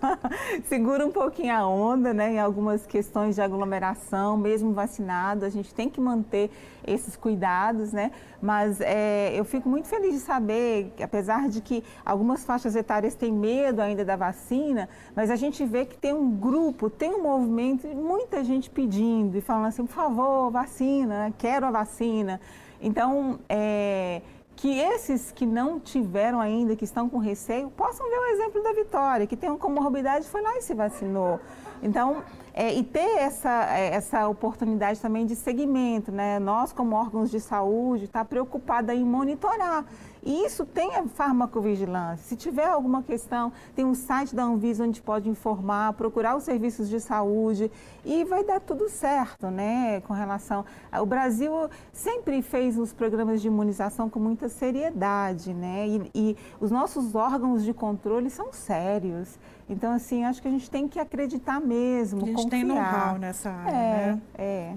Segura 0.64 1.06
um 1.06 1.10
pouquinho 1.10 1.54
a 1.54 1.66
onda, 1.66 2.12
né? 2.12 2.34
Em 2.34 2.38
algumas 2.38 2.86
questões 2.86 3.34
de 3.34 3.42
aglomeração, 3.42 4.36
mesmo 4.36 4.72
vacinado, 4.72 5.44
a 5.44 5.48
gente 5.48 5.74
tem 5.74 5.88
que 5.88 6.00
manter 6.00 6.50
esses 6.86 7.16
cuidados, 7.16 7.92
né? 7.92 8.10
Mas 8.40 8.80
é, 8.80 9.32
eu 9.34 9.44
fico 9.44 9.68
muito 9.68 9.88
feliz 9.88 10.14
de 10.14 10.20
saber 10.20 10.92
apesar 11.02 11.48
de 11.48 11.60
que 11.60 11.84
algumas 12.04 12.44
faixas 12.44 12.74
etárias 12.74 13.14
têm 13.14 13.32
medo 13.32 13.80
ainda 13.80 14.04
da 14.04 14.16
vacina, 14.16 14.88
mas 15.14 15.30
a 15.30 15.36
gente 15.36 15.64
vê 15.64 15.84
que 15.84 15.96
tem 15.96 16.12
um 16.12 16.30
grupo, 16.30 16.88
tem 16.88 17.14
um 17.14 17.22
movimento, 17.22 17.86
muita 17.88 18.42
gente 18.42 18.70
pedindo 18.70 19.36
e 19.36 19.40
falando 19.40 19.66
assim, 19.66 19.84
por 19.84 19.94
favor, 19.94 20.50
vacina, 20.50 21.32
quero 21.38 21.66
a 21.66 21.70
vacina. 21.70 22.40
Então, 22.80 23.38
é 23.48 24.22
que 24.60 24.78
esses 24.78 25.32
que 25.32 25.46
não 25.46 25.80
tiveram 25.80 26.38
ainda, 26.38 26.76
que 26.76 26.84
estão 26.84 27.08
com 27.08 27.16
receio, 27.16 27.70
possam 27.70 28.06
ver 28.10 28.18
o 28.18 28.24
exemplo 28.26 28.62
da 28.62 28.74
Vitória, 28.74 29.26
que 29.26 29.34
tem 29.34 29.48
uma 29.48 29.58
comorbidade, 29.58 30.28
foi 30.28 30.42
lá 30.42 30.54
e 30.58 30.60
se 30.60 30.74
vacinou. 30.74 31.40
Então, 31.82 32.22
é, 32.52 32.74
e 32.74 32.84
ter 32.84 33.16
essa, 33.16 33.74
é, 33.74 33.94
essa 33.94 34.28
oportunidade 34.28 35.00
também 35.00 35.24
de 35.24 35.34
segmento, 35.34 36.12
né? 36.12 36.38
Nós, 36.38 36.74
como 36.74 36.94
órgãos 36.94 37.30
de 37.30 37.40
saúde, 37.40 38.04
está 38.04 38.22
preocupada 38.22 38.94
em 38.94 39.02
monitorar. 39.02 39.86
E 40.22 40.44
isso 40.44 40.64
tem 40.66 40.96
a 40.96 41.04
farmacovigilância. 41.06 42.24
Se 42.24 42.36
tiver 42.36 42.66
alguma 42.66 43.02
questão, 43.02 43.52
tem 43.74 43.84
um 43.84 43.94
site 43.94 44.34
da 44.34 44.42
Anvisa 44.42 44.84
onde 44.84 45.00
pode 45.00 45.28
informar, 45.28 45.92
procurar 45.94 46.36
os 46.36 46.42
serviços 46.42 46.88
de 46.88 47.00
saúde 47.00 47.70
e 48.04 48.24
vai 48.24 48.44
dar 48.44 48.60
tudo 48.60 48.88
certo, 48.88 49.46
né? 49.50 50.00
Com 50.02 50.12
relação. 50.12 50.64
O 51.00 51.06
Brasil 51.06 51.52
sempre 51.92 52.42
fez 52.42 52.78
os 52.78 52.92
programas 52.92 53.40
de 53.40 53.48
imunização 53.48 54.10
com 54.10 54.18
muita 54.20 54.48
seriedade, 54.48 55.54
né? 55.54 55.88
E, 55.88 56.10
e 56.14 56.36
os 56.60 56.70
nossos 56.70 57.14
órgãos 57.14 57.64
de 57.64 57.72
controle 57.72 58.28
são 58.30 58.52
sérios. 58.52 59.38
Então, 59.68 59.92
assim, 59.92 60.24
acho 60.24 60.42
que 60.42 60.48
a 60.48 60.50
gente 60.50 60.68
tem 60.70 60.88
que 60.88 60.98
acreditar 60.98 61.60
mesmo, 61.60 62.22
A 62.22 62.26
gente 62.26 62.34
confiar. 62.34 62.50
tem 62.50 62.64
know-how 62.64 63.18
nessa 63.18 63.50
área, 63.50 63.70
é, 63.70 64.06
né? 64.12 64.20
É, 64.36 64.74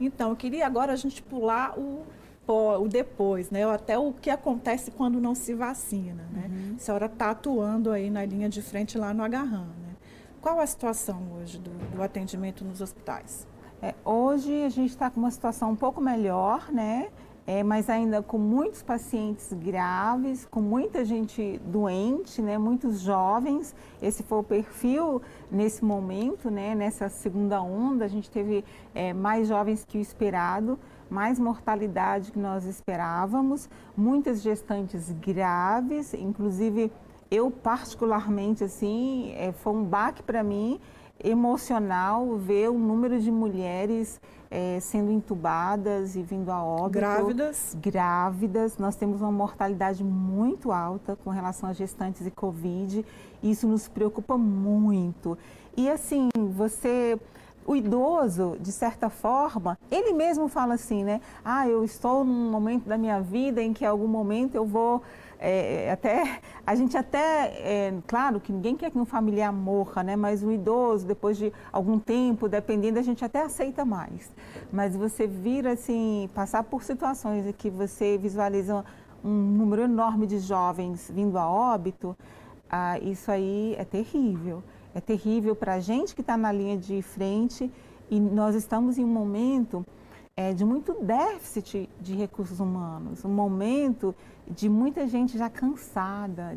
Então, 0.00 0.30
eu 0.30 0.36
queria 0.36 0.66
agora 0.66 0.92
a 0.92 0.96
gente 0.96 1.22
pular 1.22 1.78
o, 1.78 2.02
o 2.52 2.88
depois, 2.88 3.50
né? 3.50 3.64
Até 3.64 3.98
o 3.98 4.12
que 4.12 4.30
acontece 4.30 4.90
quando 4.90 5.20
não 5.20 5.34
se 5.34 5.54
vacina, 5.54 6.28
né? 6.32 6.50
Uhum. 6.50 6.74
A 6.76 6.78
senhora 6.78 7.06
está 7.06 7.30
atuando 7.30 7.90
aí 7.90 8.10
na 8.10 8.24
linha 8.24 8.48
de 8.48 8.60
frente 8.60 8.98
lá 8.98 9.14
no 9.14 9.22
Agarram, 9.22 9.66
né? 9.66 9.94
Qual 10.40 10.60
a 10.60 10.66
situação 10.66 11.22
hoje 11.38 11.58
do, 11.58 11.70
do 11.94 12.02
atendimento 12.02 12.64
nos 12.64 12.80
hospitais? 12.80 13.46
É, 13.80 13.94
hoje 14.04 14.64
a 14.64 14.68
gente 14.68 14.90
está 14.90 15.10
com 15.10 15.20
uma 15.20 15.30
situação 15.30 15.70
um 15.70 15.76
pouco 15.76 16.00
melhor, 16.00 16.70
né? 16.70 17.08
é, 17.46 17.62
mas 17.62 17.90
ainda 17.90 18.22
com 18.22 18.38
muitos 18.38 18.82
pacientes 18.82 19.52
graves, 19.52 20.46
com 20.46 20.62
muita 20.62 21.04
gente 21.04 21.60
doente, 21.66 22.40
né, 22.40 22.56
muitos 22.56 23.00
jovens. 23.00 23.74
Esse 24.00 24.22
foi 24.22 24.38
o 24.38 24.42
perfil 24.42 25.20
nesse 25.50 25.84
momento, 25.84 26.50
né, 26.50 26.74
nessa 26.74 27.08
segunda 27.08 27.60
onda. 27.60 28.04
A 28.04 28.08
gente 28.08 28.30
teve 28.30 28.64
é, 28.94 29.12
mais 29.12 29.48
jovens 29.48 29.84
que 29.84 29.98
o 29.98 30.00
esperado, 30.00 30.78
mais 31.10 31.38
mortalidade 31.38 32.32
que 32.32 32.38
nós 32.38 32.64
esperávamos, 32.64 33.68
muitas 33.96 34.42
gestantes 34.42 35.10
graves, 35.10 36.14
inclusive 36.14 36.90
eu 37.30 37.50
particularmente 37.50 38.64
assim, 38.64 39.32
é, 39.36 39.52
foi 39.52 39.72
um 39.72 39.84
baque 39.84 40.22
para 40.22 40.42
mim 40.42 40.80
emocional 41.22 42.36
ver 42.36 42.68
o 42.70 42.78
número 42.78 43.18
de 43.20 43.30
mulheres 43.30 44.20
é, 44.50 44.78
sendo 44.80 45.10
entubadas 45.10 46.16
e 46.16 46.22
vindo 46.22 46.50
a 46.50 46.62
óbito. 46.62 46.90
Grávidas? 46.90 47.76
Grávidas. 47.80 48.78
Nós 48.78 48.94
temos 48.94 49.20
uma 49.20 49.32
mortalidade 49.32 50.04
muito 50.04 50.70
alta 50.70 51.16
com 51.16 51.30
relação 51.30 51.68
a 51.68 51.72
gestantes 51.72 52.26
e 52.26 52.30
Covid. 52.30 53.04
Isso 53.42 53.66
nos 53.66 53.88
preocupa 53.88 54.36
muito. 54.36 55.36
E 55.76 55.90
assim, 55.90 56.28
você 56.52 57.18
o 57.66 57.74
idoso, 57.74 58.56
de 58.60 58.70
certa 58.70 59.08
forma, 59.08 59.78
ele 59.90 60.12
mesmo 60.12 60.48
fala 60.48 60.74
assim, 60.74 61.04
né? 61.04 61.20
Ah, 61.44 61.68
eu 61.68 61.84
estou 61.84 62.24
num 62.24 62.50
momento 62.50 62.86
da 62.86 62.98
minha 62.98 63.20
vida 63.20 63.62
em 63.62 63.72
que 63.72 63.84
em 63.84 63.88
algum 63.88 64.06
momento 64.06 64.54
eu 64.54 64.66
vou 64.66 65.02
é, 65.38 65.90
até 65.90 66.40
a 66.66 66.74
gente 66.74 66.96
até 66.96 67.52
é, 67.58 67.94
claro 68.06 68.40
que 68.40 68.52
ninguém 68.52 68.76
quer 68.76 68.90
que 68.90 68.98
um 68.98 69.04
familiar 69.04 69.52
morra, 69.52 70.02
né? 70.02 70.16
Mas 70.16 70.42
o 70.42 70.50
idoso 70.50 71.06
depois 71.06 71.36
de 71.36 71.52
algum 71.72 71.98
tempo, 71.98 72.48
dependendo, 72.48 72.98
a 72.98 73.02
gente 73.02 73.24
até 73.24 73.42
aceita 73.42 73.84
mais. 73.84 74.30
Mas 74.72 74.96
você 74.96 75.26
vir 75.26 75.66
assim 75.66 76.28
passar 76.34 76.64
por 76.64 76.82
situações 76.82 77.46
em 77.46 77.52
que 77.52 77.68
você 77.68 78.16
visualiza 78.16 78.84
um 79.24 79.28
número 79.28 79.82
enorme 79.82 80.26
de 80.26 80.38
jovens 80.38 81.10
vindo 81.12 81.38
a 81.38 81.48
óbito, 81.48 82.16
ah, 82.70 82.98
isso 82.98 83.30
aí 83.30 83.74
é 83.78 83.84
terrível. 83.84 84.62
É 84.94 85.00
terrível 85.00 85.56
para 85.56 85.74
a 85.74 85.80
gente 85.80 86.14
que 86.14 86.20
está 86.20 86.36
na 86.36 86.52
linha 86.52 86.76
de 86.76 87.02
frente 87.02 87.70
e 88.10 88.20
nós 88.20 88.54
estamos 88.54 88.96
em 88.96 89.04
um 89.04 89.08
momento 89.08 89.84
é, 90.36 90.52
de 90.52 90.64
muito 90.64 90.94
déficit 91.02 91.88
de 92.00 92.14
recursos 92.14 92.60
humanos, 92.60 93.24
um 93.24 93.28
momento 93.28 94.14
de 94.48 94.68
muita 94.68 95.06
gente 95.06 95.38
já 95.38 95.48
cansada, 95.48 96.56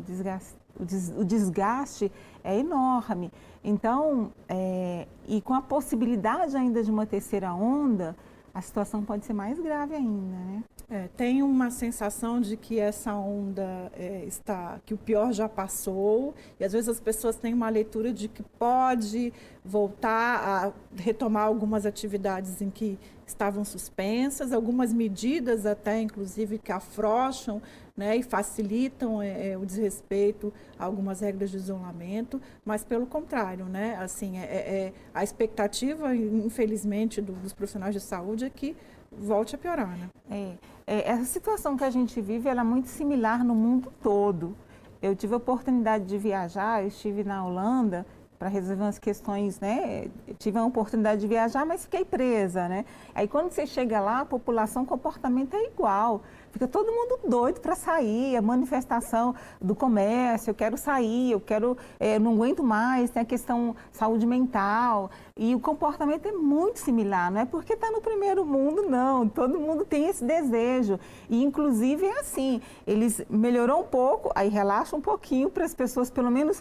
o, 0.78 1.20
o 1.20 1.24
desgaste 1.24 2.10
é 2.44 2.58
enorme. 2.58 3.30
Então, 3.62 4.32
é, 4.48 5.06
e 5.26 5.40
com 5.40 5.54
a 5.54 5.60
possibilidade 5.60 6.56
ainda 6.56 6.82
de 6.82 6.90
uma 6.90 7.06
terceira 7.06 7.52
onda, 7.52 8.16
a 8.54 8.60
situação 8.60 9.04
pode 9.04 9.24
ser 9.24 9.32
mais 9.32 9.58
grave 9.58 9.94
ainda, 9.94 10.36
né? 10.36 10.62
É, 10.90 11.06
tem 11.18 11.42
uma 11.42 11.70
sensação 11.70 12.40
de 12.40 12.56
que 12.56 12.78
essa 12.80 13.14
onda 13.14 13.92
é, 13.92 14.24
está, 14.24 14.80
que 14.86 14.94
o 14.94 14.96
pior 14.96 15.34
já 15.34 15.46
passou, 15.46 16.34
e 16.58 16.64
às 16.64 16.72
vezes 16.72 16.88
as 16.88 16.98
pessoas 16.98 17.36
têm 17.36 17.52
uma 17.52 17.68
leitura 17.68 18.10
de 18.10 18.26
que 18.26 18.42
pode 18.42 19.30
voltar 19.62 20.08
a 20.08 20.72
retomar 20.96 21.44
algumas 21.44 21.84
atividades 21.84 22.62
em 22.62 22.70
que 22.70 22.98
estavam 23.26 23.66
suspensas, 23.66 24.50
algumas 24.50 24.90
medidas 24.90 25.66
até, 25.66 26.00
inclusive, 26.00 26.56
que 26.58 26.72
afrouxam 26.72 27.60
né, 27.94 28.16
e 28.16 28.22
facilitam 28.22 29.20
é, 29.20 29.50
é, 29.50 29.58
o 29.58 29.66
desrespeito 29.66 30.50
a 30.78 30.86
algumas 30.86 31.20
regras 31.20 31.50
de 31.50 31.58
isolamento, 31.58 32.40
mas 32.64 32.82
pelo 32.82 33.04
contrário, 33.06 33.66
né, 33.66 33.96
assim, 33.96 34.38
é, 34.38 34.44
é, 34.44 34.56
é 34.56 34.92
a 35.12 35.22
expectativa, 35.22 36.16
infelizmente, 36.16 37.20
do, 37.20 37.34
dos 37.34 37.52
profissionais 37.52 37.92
de 37.92 38.00
saúde 38.00 38.46
é 38.46 38.50
que 38.50 38.74
volte 39.12 39.54
a 39.54 39.58
piorar, 39.58 39.96
né? 39.98 40.08
É, 40.30 40.54
é, 40.88 41.10
essa 41.10 41.24
situação 41.26 41.76
que 41.76 41.84
a 41.84 41.90
gente 41.90 42.18
vive, 42.18 42.48
ela 42.48 42.62
é 42.62 42.64
muito 42.64 42.88
similar 42.88 43.44
no 43.44 43.54
mundo 43.54 43.92
todo. 44.02 44.56
Eu 45.02 45.14
tive 45.14 45.34
a 45.34 45.36
oportunidade 45.36 46.06
de 46.06 46.16
viajar, 46.16 46.82
eu 46.82 46.88
estive 46.88 47.22
na 47.22 47.44
Holanda 47.44 48.06
para 48.38 48.48
resolver 48.48 48.82
umas 48.82 48.98
questões, 48.98 49.60
né? 49.60 50.08
Eu 50.26 50.34
tive 50.34 50.58
a 50.58 50.64
oportunidade 50.64 51.20
de 51.20 51.26
viajar, 51.26 51.66
mas 51.66 51.84
fiquei 51.84 52.06
presa, 52.06 52.68
né? 52.68 52.86
Aí 53.14 53.28
quando 53.28 53.50
você 53.50 53.66
chega 53.66 54.00
lá, 54.00 54.20
a 54.20 54.24
população, 54.24 54.84
o 54.84 54.86
comportamento 54.86 55.54
é 55.54 55.66
igual. 55.66 56.22
Fica 56.58 56.66
todo 56.66 56.90
mundo 56.90 57.20
doido 57.28 57.60
para 57.60 57.76
sair, 57.76 58.34
a 58.34 58.42
manifestação 58.42 59.32
do 59.60 59.76
comércio, 59.76 60.50
eu 60.50 60.54
quero 60.56 60.76
sair, 60.76 61.30
eu 61.30 61.40
quero, 61.40 61.78
é, 62.00 62.18
não 62.18 62.32
aguento 62.32 62.64
mais, 62.64 63.10
tem 63.10 63.22
a 63.22 63.24
questão 63.24 63.76
saúde 63.92 64.26
mental. 64.26 65.08
E 65.36 65.54
o 65.54 65.60
comportamento 65.60 66.26
é 66.26 66.32
muito 66.32 66.80
similar, 66.80 67.30
não 67.30 67.42
é 67.42 67.44
porque 67.44 67.74
está 67.74 67.92
no 67.92 68.00
primeiro 68.00 68.44
mundo, 68.44 68.82
não. 68.90 69.28
Todo 69.28 69.56
mundo 69.56 69.84
tem 69.84 70.08
esse 70.08 70.24
desejo. 70.24 70.98
E 71.30 71.44
inclusive 71.44 72.04
é 72.04 72.18
assim, 72.18 72.60
eles 72.84 73.22
melhorou 73.30 73.82
um 73.82 73.86
pouco, 73.86 74.32
aí 74.34 74.48
relaxa 74.48 74.96
um 74.96 75.00
pouquinho 75.00 75.48
para 75.50 75.64
as 75.64 75.74
pessoas 75.74 76.10
pelo 76.10 76.28
menos 76.28 76.60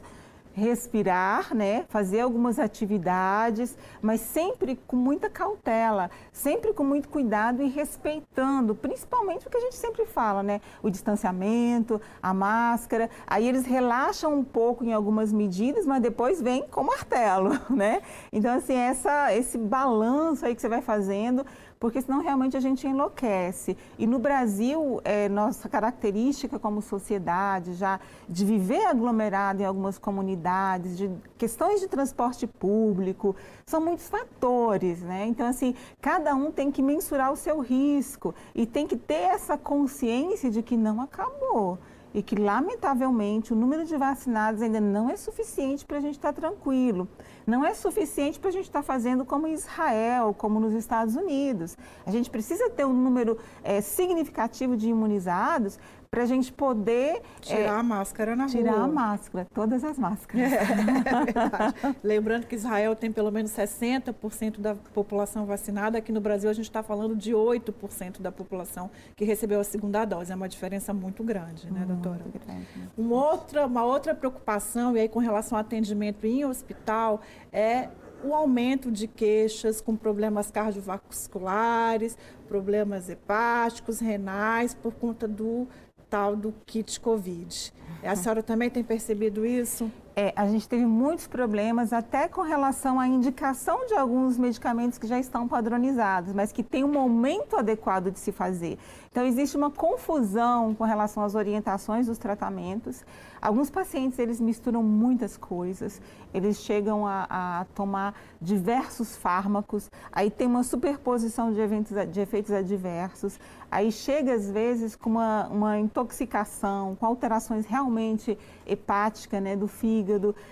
respirar, 0.58 1.54
né? 1.54 1.86
Fazer 1.88 2.22
algumas 2.22 2.58
atividades, 2.58 3.78
mas 4.02 4.22
sempre 4.22 4.76
com 4.88 4.96
muita 4.96 5.30
cautela, 5.30 6.10
sempre 6.34 6.74
com 6.74 6.84
muito 6.84 7.10
cuidado 7.10 7.62
e 7.62 7.70
respeitando, 7.70 8.74
principalmente 8.74 9.46
o 9.46 9.52
que 9.52 9.58
a 9.58 9.62
gente 9.62 9.76
sempre 9.76 10.06
fala, 10.08 10.42
né? 10.42 10.60
O 10.82 10.90
distanciamento, 10.90 12.02
a 12.22 12.34
máscara. 12.34 13.08
Aí 13.28 13.48
eles 13.48 13.68
relaxam 13.68 14.34
um 14.34 14.44
pouco 14.44 14.84
em 14.84 14.94
algumas 14.94 15.32
medidas, 15.32 15.86
mas 15.86 16.02
depois 16.02 16.42
vem 16.42 16.68
com 16.68 16.84
martelo, 16.84 17.52
né? 17.70 18.02
Então 18.34 18.52
assim, 18.56 18.74
essa 18.74 19.36
esse 19.36 19.60
balanço 19.60 20.44
aí 20.44 20.56
que 20.56 20.62
você 20.62 20.70
vai 20.70 20.82
fazendo 20.82 21.46
porque 21.80 22.02
senão 22.02 22.22
realmente 22.22 22.58
a 22.58 22.60
gente 22.60 22.88
enlouquece. 22.88 23.78
E 23.98 24.08
no 24.08 24.20
Brasil, 24.20 25.00
é, 25.04 25.30
nossa 25.30 25.70
característica 25.70 26.58
como 26.58 26.82
sociedade, 26.82 27.74
já 27.74 28.00
de 28.28 28.46
viver 28.46 28.86
aglomerado 28.86 29.62
em 29.62 29.66
algumas 29.66 29.98
comunidades, 29.98 30.98
de 30.98 31.10
questões 31.38 31.80
de 31.80 31.88
transporte 31.88 32.48
público, 32.48 33.36
são 33.66 33.82
muitos 33.82 34.08
fatores, 34.10 35.02
né? 35.02 35.26
Então, 35.28 35.48
assim, 35.48 35.76
cada 36.02 36.34
um 36.36 36.52
tem 36.52 36.72
que 36.72 36.82
mensurar 36.82 37.32
o 37.32 37.36
seu 37.36 37.60
risco 37.60 38.34
e 38.56 38.66
tem 38.66 38.88
que 38.88 38.98
ter 38.98 39.14
essa 39.14 39.58
consciência 39.58 40.50
de 40.50 40.62
que 40.62 40.76
não 40.76 41.02
acabou 41.02 41.78
e 42.14 42.24
que, 42.24 42.36
lamentavelmente, 42.36 43.54
o 43.54 43.56
número 43.56 43.86
de 43.86 43.96
vacinados 43.98 44.62
ainda 44.62 44.80
não 44.80 45.10
é 45.10 45.18
suficiente 45.18 45.86
para 45.86 45.98
a 45.98 46.02
gente 46.02 46.16
estar 46.16 46.34
tá 46.34 46.42
tranquilo. 46.42 47.08
Não 47.46 47.64
é 47.64 47.74
suficiente 47.74 48.40
para 48.40 48.50
a 48.50 48.54
gente 48.54 48.66
estar 48.66 48.80
tá 48.80 48.84
fazendo 48.84 49.24
como 49.24 49.48
Israel, 49.48 50.34
como 50.34 50.60
nos 50.60 50.74
Estados 50.74 51.16
Unidos. 51.16 51.78
A 52.06 52.12
gente 52.12 52.30
precisa 52.30 52.70
ter 52.70 52.86
um 52.86 52.94
número 52.94 53.38
é, 53.64 53.82
significativo 53.82 54.76
de 54.76 54.90
imunizados 54.90 55.80
para 56.18 56.24
a 56.24 56.28
gente 56.28 56.52
poder 56.52 57.22
tirar 57.42 57.60
é, 57.60 57.68
a 57.68 57.84
máscara 57.84 58.36
na 58.36 58.48
tirar 58.48 58.72
rua. 58.72 58.74
Tirar 58.74 58.84
a 58.86 58.88
máscara, 58.88 59.48
todas 59.54 59.84
as 59.84 60.00
máscaras. 60.00 60.52
É, 60.52 60.56
é 61.92 61.96
Lembrando 62.04 62.48
que 62.48 62.56
Israel 62.56 62.96
tem 62.96 63.12
pelo 63.12 63.32
menos 63.32 63.52
60% 63.52 64.60
da 64.60 64.74
população 64.74 65.46
vacinada, 65.46 66.00
aqui 66.00 66.12
no 66.12 66.20
Brasil 66.20 66.50
a 66.50 66.54
gente 66.54 66.66
está 66.66 66.82
falando 66.82 67.16
de 67.16 67.34
8% 67.34 68.20
da 68.20 68.32
população 68.32 68.90
que 69.16 69.26
recebeu 69.26 69.60
a 69.60 69.64
segunda 69.64 70.04
dose. 70.06 70.32
É 70.32 70.36
uma 70.36 70.50
diferença 70.50 70.92
muito 70.92 71.24
grande, 71.24 71.72
né, 71.72 71.86
muito 71.86 72.02
doutora? 72.02 72.26
Grande. 72.48 72.68
Uma 72.98 73.16
outra, 73.16 73.68
uma 73.68 73.86
outra 73.86 74.16
preocupação, 74.16 74.98
e 74.98 75.02
aí 75.02 75.08
com 75.08 75.20
relação 75.20 75.56
ao 75.56 75.62
atendimento 75.62 76.26
em 76.26 76.44
hospital, 76.44 77.22
é 77.54 77.90
o 78.24 78.34
aumento 78.34 78.92
de 78.92 79.08
queixas 79.08 79.80
com 79.80 79.96
problemas 79.96 80.50
cardiovasculares, 80.50 82.18
problemas 82.48 83.08
hepáticos, 83.08 84.00
renais, 84.00 84.74
por 84.74 84.96
conta 84.96 85.28
do 85.28 85.68
tal 86.10 86.36
do 86.36 86.54
kit 86.66 87.00
Covid. 87.00 87.74
A 88.04 88.16
senhora 88.16 88.44
também 88.44 88.70
tem 88.70 88.84
percebido 88.84 89.46
isso? 89.46 89.92
É, 90.20 90.34
a 90.36 90.48
gente 90.48 90.68
teve 90.68 90.84
muitos 90.84 91.28
problemas 91.28 91.94
até 91.94 92.28
com 92.28 92.42
relação 92.42 93.00
à 93.00 93.08
indicação 93.08 93.86
de 93.86 93.94
alguns 93.94 94.36
medicamentos 94.36 94.98
que 94.98 95.06
já 95.06 95.20
estão 95.20 95.48
padronizados, 95.48 96.34
mas 96.34 96.52
que 96.52 96.64
tem 96.64 96.84
um 96.84 96.92
momento 96.92 97.56
adequado 97.56 98.10
de 98.10 98.18
se 98.18 98.32
fazer. 98.32 98.80
Então, 99.12 99.24
existe 99.24 99.56
uma 99.56 99.70
confusão 99.70 100.74
com 100.74 100.84
relação 100.84 101.24
às 101.24 101.36
orientações 101.36 102.08
dos 102.08 102.18
tratamentos. 102.18 103.06
Alguns 103.40 103.70
pacientes, 103.70 104.18
eles 104.18 104.42
misturam 104.42 104.82
muitas 104.82 105.38
coisas, 105.38 106.02
eles 106.34 106.58
chegam 106.58 107.06
a, 107.06 107.28
a 107.30 107.66
tomar 107.76 108.16
diversos 108.42 109.16
fármacos, 109.16 109.90
aí 110.12 110.32
tem 110.32 110.48
uma 110.48 110.64
superposição 110.64 111.54
de, 111.54 111.60
eventos, 111.60 111.96
de 112.12 112.20
efeitos 112.20 112.52
adversos, 112.52 113.40
aí 113.72 113.92
chega 113.92 114.34
às 114.34 114.50
vezes 114.50 114.96
com 114.96 115.12
uma, 115.12 115.48
uma 115.48 115.80
intoxicação, 115.80 116.96
com 116.96 117.06
alterações 117.06 117.66
realmente 117.66 118.38
hepáticas 118.66 119.42
né, 119.42 119.56
do 119.56 119.68
fígado, 119.68 120.07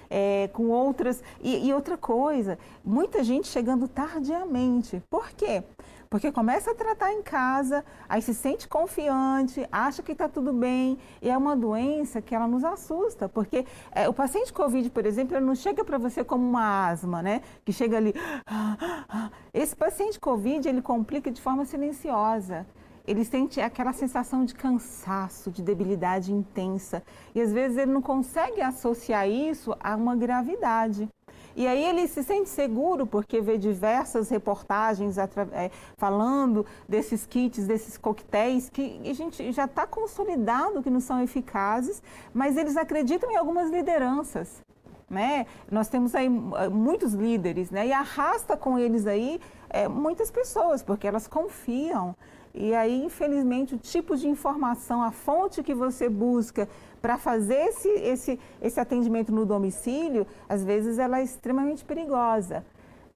é, 0.10 0.50
com 0.54 0.70
outras. 0.70 1.24
E, 1.42 1.68
e 1.68 1.74
outra 1.74 1.98
coisa, 1.98 2.58
muita 2.84 3.24
gente 3.24 3.48
chegando 3.48 3.88
tardiamente. 3.88 5.02
Por 5.10 5.30
quê? 5.32 5.64
Porque 6.10 6.32
começa 6.32 6.72
a 6.72 6.76
tratar 6.76 7.12
em 7.12 7.22
casa, 7.22 7.84
aí 8.08 8.22
se 8.22 8.34
sente 8.34 8.68
confiante, 8.68 9.68
acha 9.72 10.02
que 10.02 10.12
está 10.12 10.30
tudo 10.30 10.54
bem, 10.54 10.98
e 11.22 11.30
é 11.30 11.38
uma 11.38 11.56
doença 11.56 12.22
que 12.22 12.34
ela 12.34 12.48
nos 12.48 12.64
assusta, 12.64 13.28
porque 13.28 13.66
é, 13.92 14.08
o 14.08 14.14
paciente 14.14 14.54
Covid, 14.54 14.90
por 14.92 15.06
exemplo, 15.06 15.36
ele 15.36 15.46
não 15.46 15.56
chega 15.56 15.84
para 15.84 15.98
você 15.98 16.24
como 16.24 16.48
uma 16.48 16.88
asma, 16.88 17.22
né? 17.22 17.42
Que 17.64 17.74
chega 17.74 17.98
ali. 17.98 18.14
Esse 19.54 19.76
paciente 19.76 20.20
Covid, 20.20 20.68
ele 20.68 20.82
complica 20.82 21.30
de 21.32 21.42
forma 21.42 21.66
silenciosa. 21.66 22.66
Eles 23.08 23.30
têm 23.30 23.48
aquela 23.64 23.94
sensação 23.94 24.44
de 24.44 24.54
cansaço, 24.54 25.52
de 25.52 25.62
debilidade 25.62 26.34
intensa. 26.34 27.04
E 27.34 27.42
às 27.42 27.52
vezes 27.52 27.78
ele 27.78 27.92
não 27.92 28.02
consegue 28.02 28.62
associar 28.62 29.30
isso 29.30 29.76
a 29.80 29.96
uma 29.96 30.16
gravidade. 30.16 31.08
E 31.56 31.66
aí 31.66 31.86
ele 31.86 32.06
se 32.08 32.22
sente 32.22 32.50
seguro 32.50 33.08
porque 33.08 33.40
vê 33.40 33.58
diversas 33.58 34.30
reportagens 34.30 35.18
é, 35.18 35.72
falando 35.96 36.66
desses 36.88 37.26
kits, 37.26 37.66
desses 37.66 37.98
coquetéis 37.98 38.70
que 38.70 39.00
a 39.10 39.14
gente 39.14 39.52
já 39.54 39.64
está 39.64 39.88
consolidado 39.88 40.84
que 40.84 40.90
não 40.90 41.00
são 41.00 41.22
eficazes, 41.24 42.04
mas 42.34 42.58
eles 42.58 42.76
acreditam 42.76 43.32
em 43.32 43.38
algumas 43.38 43.72
lideranças. 43.72 44.62
Né? 45.10 45.46
Nós 45.72 45.88
temos 45.88 46.16
aí 46.16 46.26
eh, 46.26 46.68
muitos 46.68 47.14
líderes 47.14 47.70
né? 47.70 47.88
e 47.88 47.94
arrasta 47.94 48.58
com 48.58 48.78
eles 48.78 49.06
aí 49.06 49.40
é, 49.70 49.88
muitas 49.88 50.32
pessoas, 50.32 50.82
porque 50.82 51.08
elas 51.08 51.28
confiam. 51.28 52.16
E 52.58 52.74
aí, 52.74 53.04
infelizmente, 53.04 53.76
o 53.76 53.78
tipo 53.78 54.16
de 54.16 54.30
informação, 54.30 55.04
a 55.04 55.12
fonte 55.12 55.62
que 55.62 55.74
você 55.74 56.08
busca 56.08 56.70
para 57.02 57.18
fazer 57.18 57.56
esse, 57.56 57.90
esse, 57.90 58.40
esse 58.62 58.80
atendimento 58.80 59.32
no 59.32 59.46
domicílio, 59.46 60.26
às 60.48 60.64
vezes 60.64 60.98
ela 60.98 61.20
é 61.20 61.24
extremamente 61.24 61.84
perigosa. 61.84 62.66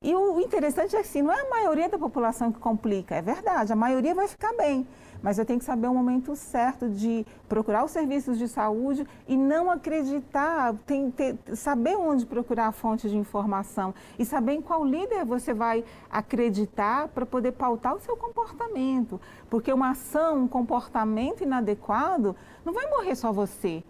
E 0.02 0.16
o 0.16 0.40
interessante 0.40 0.96
é 0.96 1.02
que 1.02 1.08
assim, 1.08 1.22
não 1.22 1.30
é 1.30 1.42
a 1.42 1.50
maioria 1.50 1.90
da 1.90 2.00
população 2.00 2.54
que 2.54 2.60
complica, 2.60 3.16
é 3.16 3.22
verdade, 3.22 3.74
a 3.74 3.76
maioria 3.76 4.16
vai 4.16 4.30
ficar 4.30 4.54
bem 4.54 4.88
mas 5.22 5.38
eu 5.38 5.46
tenho 5.46 5.60
que 5.60 5.66
saber 5.66 5.88
o 5.88 5.94
momento 5.94 6.36
certo 6.36 6.88
de 6.90 7.26
procurar 7.48 7.84
os 7.84 7.92
serviços 7.92 8.38
de 8.38 8.48
saúde 8.48 9.06
e 9.28 9.36
não 9.36 9.70
acreditar, 9.70 10.74
tem, 10.86 11.12
ter, 11.12 11.38
saber 11.56 11.98
onde 11.98 12.26
procurar 12.26 12.68
a 12.68 12.72
fonte 12.72 13.10
de 13.10 13.18
informação 13.18 13.94
e 14.18 14.26
saber 14.26 14.54
em 14.54 14.62
qual 14.62 14.84
líder 14.86 15.26
você 15.26 15.54
vai 15.54 15.84
acreditar 16.10 17.10
para 17.10 17.26
poder 17.26 17.52
pautar 17.54 17.96
o 17.96 18.00
seu 18.00 18.16
comportamento. 18.16 19.20
Porque 19.50 19.72
uma 19.74 19.92
ação, 19.92 20.44
um 20.44 20.48
comportamento 20.48 21.42
inadequado, 21.42 22.36
não 22.64 22.74
vai 22.74 22.88
morrer 22.88 23.16
só 23.16 23.32
você. 23.32 23.84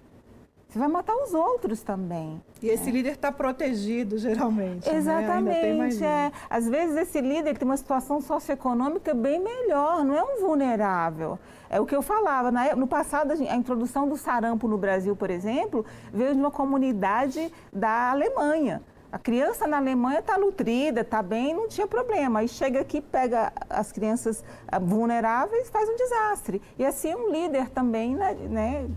Você 0.70 0.78
vai 0.78 0.88
matar 0.88 1.16
os 1.16 1.34
outros 1.34 1.82
também. 1.82 2.40
E 2.62 2.68
esse 2.68 2.90
é. 2.90 2.92
líder 2.92 3.14
está 3.14 3.32
protegido, 3.32 4.20
geralmente. 4.20 4.88
Né? 4.88 4.98
Exatamente. 4.98 6.00
Né? 6.00 6.28
É. 6.28 6.32
Às 6.48 6.70
vezes 6.70 6.96
esse 6.96 7.20
líder 7.20 7.58
tem 7.58 7.68
uma 7.68 7.76
situação 7.76 8.22
socioeconômica 8.22 9.16
bem 9.16 9.40
melhor, 9.44 10.06
não 10.06 10.16
é 10.16 10.24
um 10.24 10.40
vulnerável. 10.40 11.40
É 11.72 11.82
o 11.82 11.88
que 11.88 11.96
eu 11.96 12.04
falava. 12.04 12.52
No 12.76 12.86
passado, 12.86 13.32
a 13.32 13.56
introdução 13.56 14.08
do 14.08 14.16
sarampo 14.16 14.68
no 14.68 14.78
Brasil, 14.78 15.16
por 15.16 15.32
exemplo, 15.32 15.84
veio 16.14 16.36
de 16.36 16.40
uma 16.40 16.52
comunidade 16.52 17.52
da 17.74 18.12
Alemanha. 18.12 18.84
A 19.12 19.18
criança 19.18 19.66
na 19.66 19.78
Alemanha 19.78 20.20
está 20.20 20.38
nutrida, 20.38 21.02
está 21.02 21.24
bem, 21.24 21.52
não 21.52 21.68
tinha 21.68 21.88
problema. 21.88 22.42
Aí 22.42 22.48
chega 22.48 22.80
aqui, 22.80 23.02
pega 23.02 23.52
as 23.68 23.92
crianças 23.92 24.44
ah, 24.68 24.78
vulneráveis, 24.78 25.68
faz 25.72 25.90
um 25.90 25.96
desastre. 25.96 26.62
E 26.78 26.86
assim 26.86 27.16
um 27.16 27.32
líder 27.32 27.70
também, 27.70 28.16
né, 28.16 28.36
né 28.48 28.88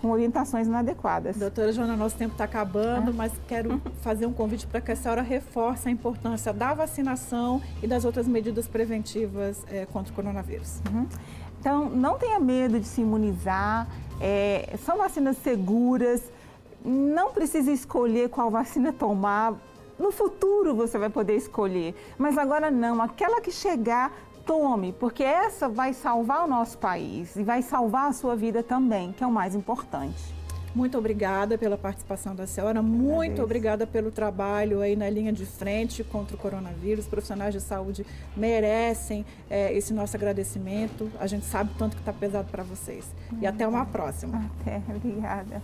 com 0.00 0.10
orientações 0.10 0.66
inadequadas. 0.66 1.36
Doutora 1.36 1.72
Joana, 1.72 1.96
nosso 1.96 2.16
tempo 2.16 2.32
está 2.32 2.44
acabando, 2.44 3.10
ah. 3.10 3.14
mas 3.14 3.32
quero 3.48 3.80
fazer 4.02 4.26
um 4.26 4.32
convite 4.32 4.66
para 4.66 4.80
que 4.80 4.92
a 4.92 4.96
senhora 4.96 5.22
reforce 5.22 5.88
a 5.88 5.90
importância 5.90 6.52
da 6.52 6.74
vacinação 6.74 7.62
e 7.82 7.86
das 7.86 8.04
outras 8.04 8.26
medidas 8.26 8.68
preventivas 8.68 9.64
é, 9.70 9.86
contra 9.86 10.12
o 10.12 10.16
coronavírus. 10.16 10.80
Uhum. 10.90 11.06
Então, 11.58 11.88
não 11.90 12.18
tenha 12.18 12.38
medo 12.38 12.78
de 12.78 12.86
se 12.86 13.00
imunizar, 13.00 13.88
é, 14.20 14.76
são 14.84 14.98
vacinas 14.98 15.36
seguras, 15.38 16.22
não 16.84 17.32
precisa 17.32 17.72
escolher 17.72 18.28
qual 18.28 18.50
vacina 18.50 18.92
tomar. 18.92 19.54
No 19.98 20.12
futuro 20.12 20.74
você 20.74 20.98
vai 20.98 21.08
poder 21.08 21.36
escolher, 21.36 21.94
mas 22.18 22.36
agora 22.36 22.70
não. 22.70 23.00
Aquela 23.00 23.40
que 23.40 23.50
chegar 23.50 24.12
tome, 24.46 24.92
porque 24.92 25.24
essa 25.24 25.68
vai 25.68 25.92
salvar 25.92 26.44
o 26.44 26.46
nosso 26.46 26.78
país 26.78 27.34
e 27.34 27.42
vai 27.42 27.60
salvar 27.60 28.08
a 28.08 28.12
sua 28.12 28.36
vida 28.36 28.62
também, 28.62 29.12
que 29.12 29.24
é 29.24 29.26
o 29.26 29.32
mais 29.32 29.54
importante. 29.54 30.36
Muito 30.72 30.98
obrigada 30.98 31.56
pela 31.56 31.76
participação 31.78 32.34
da 32.34 32.46
senhora, 32.46 32.82
muito 32.82 33.42
obrigada 33.42 33.86
pelo 33.86 34.10
trabalho 34.10 34.82
aí 34.82 34.94
na 34.94 35.08
linha 35.08 35.32
de 35.32 35.46
frente 35.46 36.04
contra 36.04 36.36
o 36.36 36.38
coronavírus. 36.38 37.06
Os 37.06 37.10
profissionais 37.10 37.54
de 37.54 37.62
saúde 37.62 38.06
merecem 38.36 39.24
é, 39.48 39.72
esse 39.72 39.94
nosso 39.94 40.14
agradecimento. 40.16 41.10
A 41.18 41.26
gente 41.26 41.46
sabe 41.46 41.70
tanto 41.78 41.96
que 41.96 42.02
está 42.02 42.12
pesado 42.12 42.48
para 42.50 42.62
vocês. 42.62 43.06
E 43.40 43.46
até 43.46 43.66
uma 43.66 43.86
próxima. 43.86 44.50
Até, 44.60 44.82
obrigada. 44.94 45.62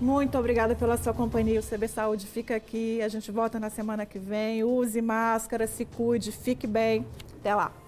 Muito 0.00 0.38
obrigada 0.38 0.76
pela 0.76 0.96
sua 0.96 1.12
companhia. 1.12 1.58
O 1.58 1.62
CB 1.62 1.88
Saúde 1.88 2.26
fica 2.26 2.54
aqui. 2.54 3.02
A 3.02 3.08
gente 3.08 3.32
volta 3.32 3.58
na 3.58 3.68
semana 3.68 4.06
que 4.06 4.18
vem. 4.20 4.62
Use 4.62 5.02
máscara, 5.02 5.66
se 5.66 5.84
cuide, 5.84 6.30
fique 6.30 6.68
bem. 6.68 7.04
Até 7.44 7.54
lá! 7.54 7.83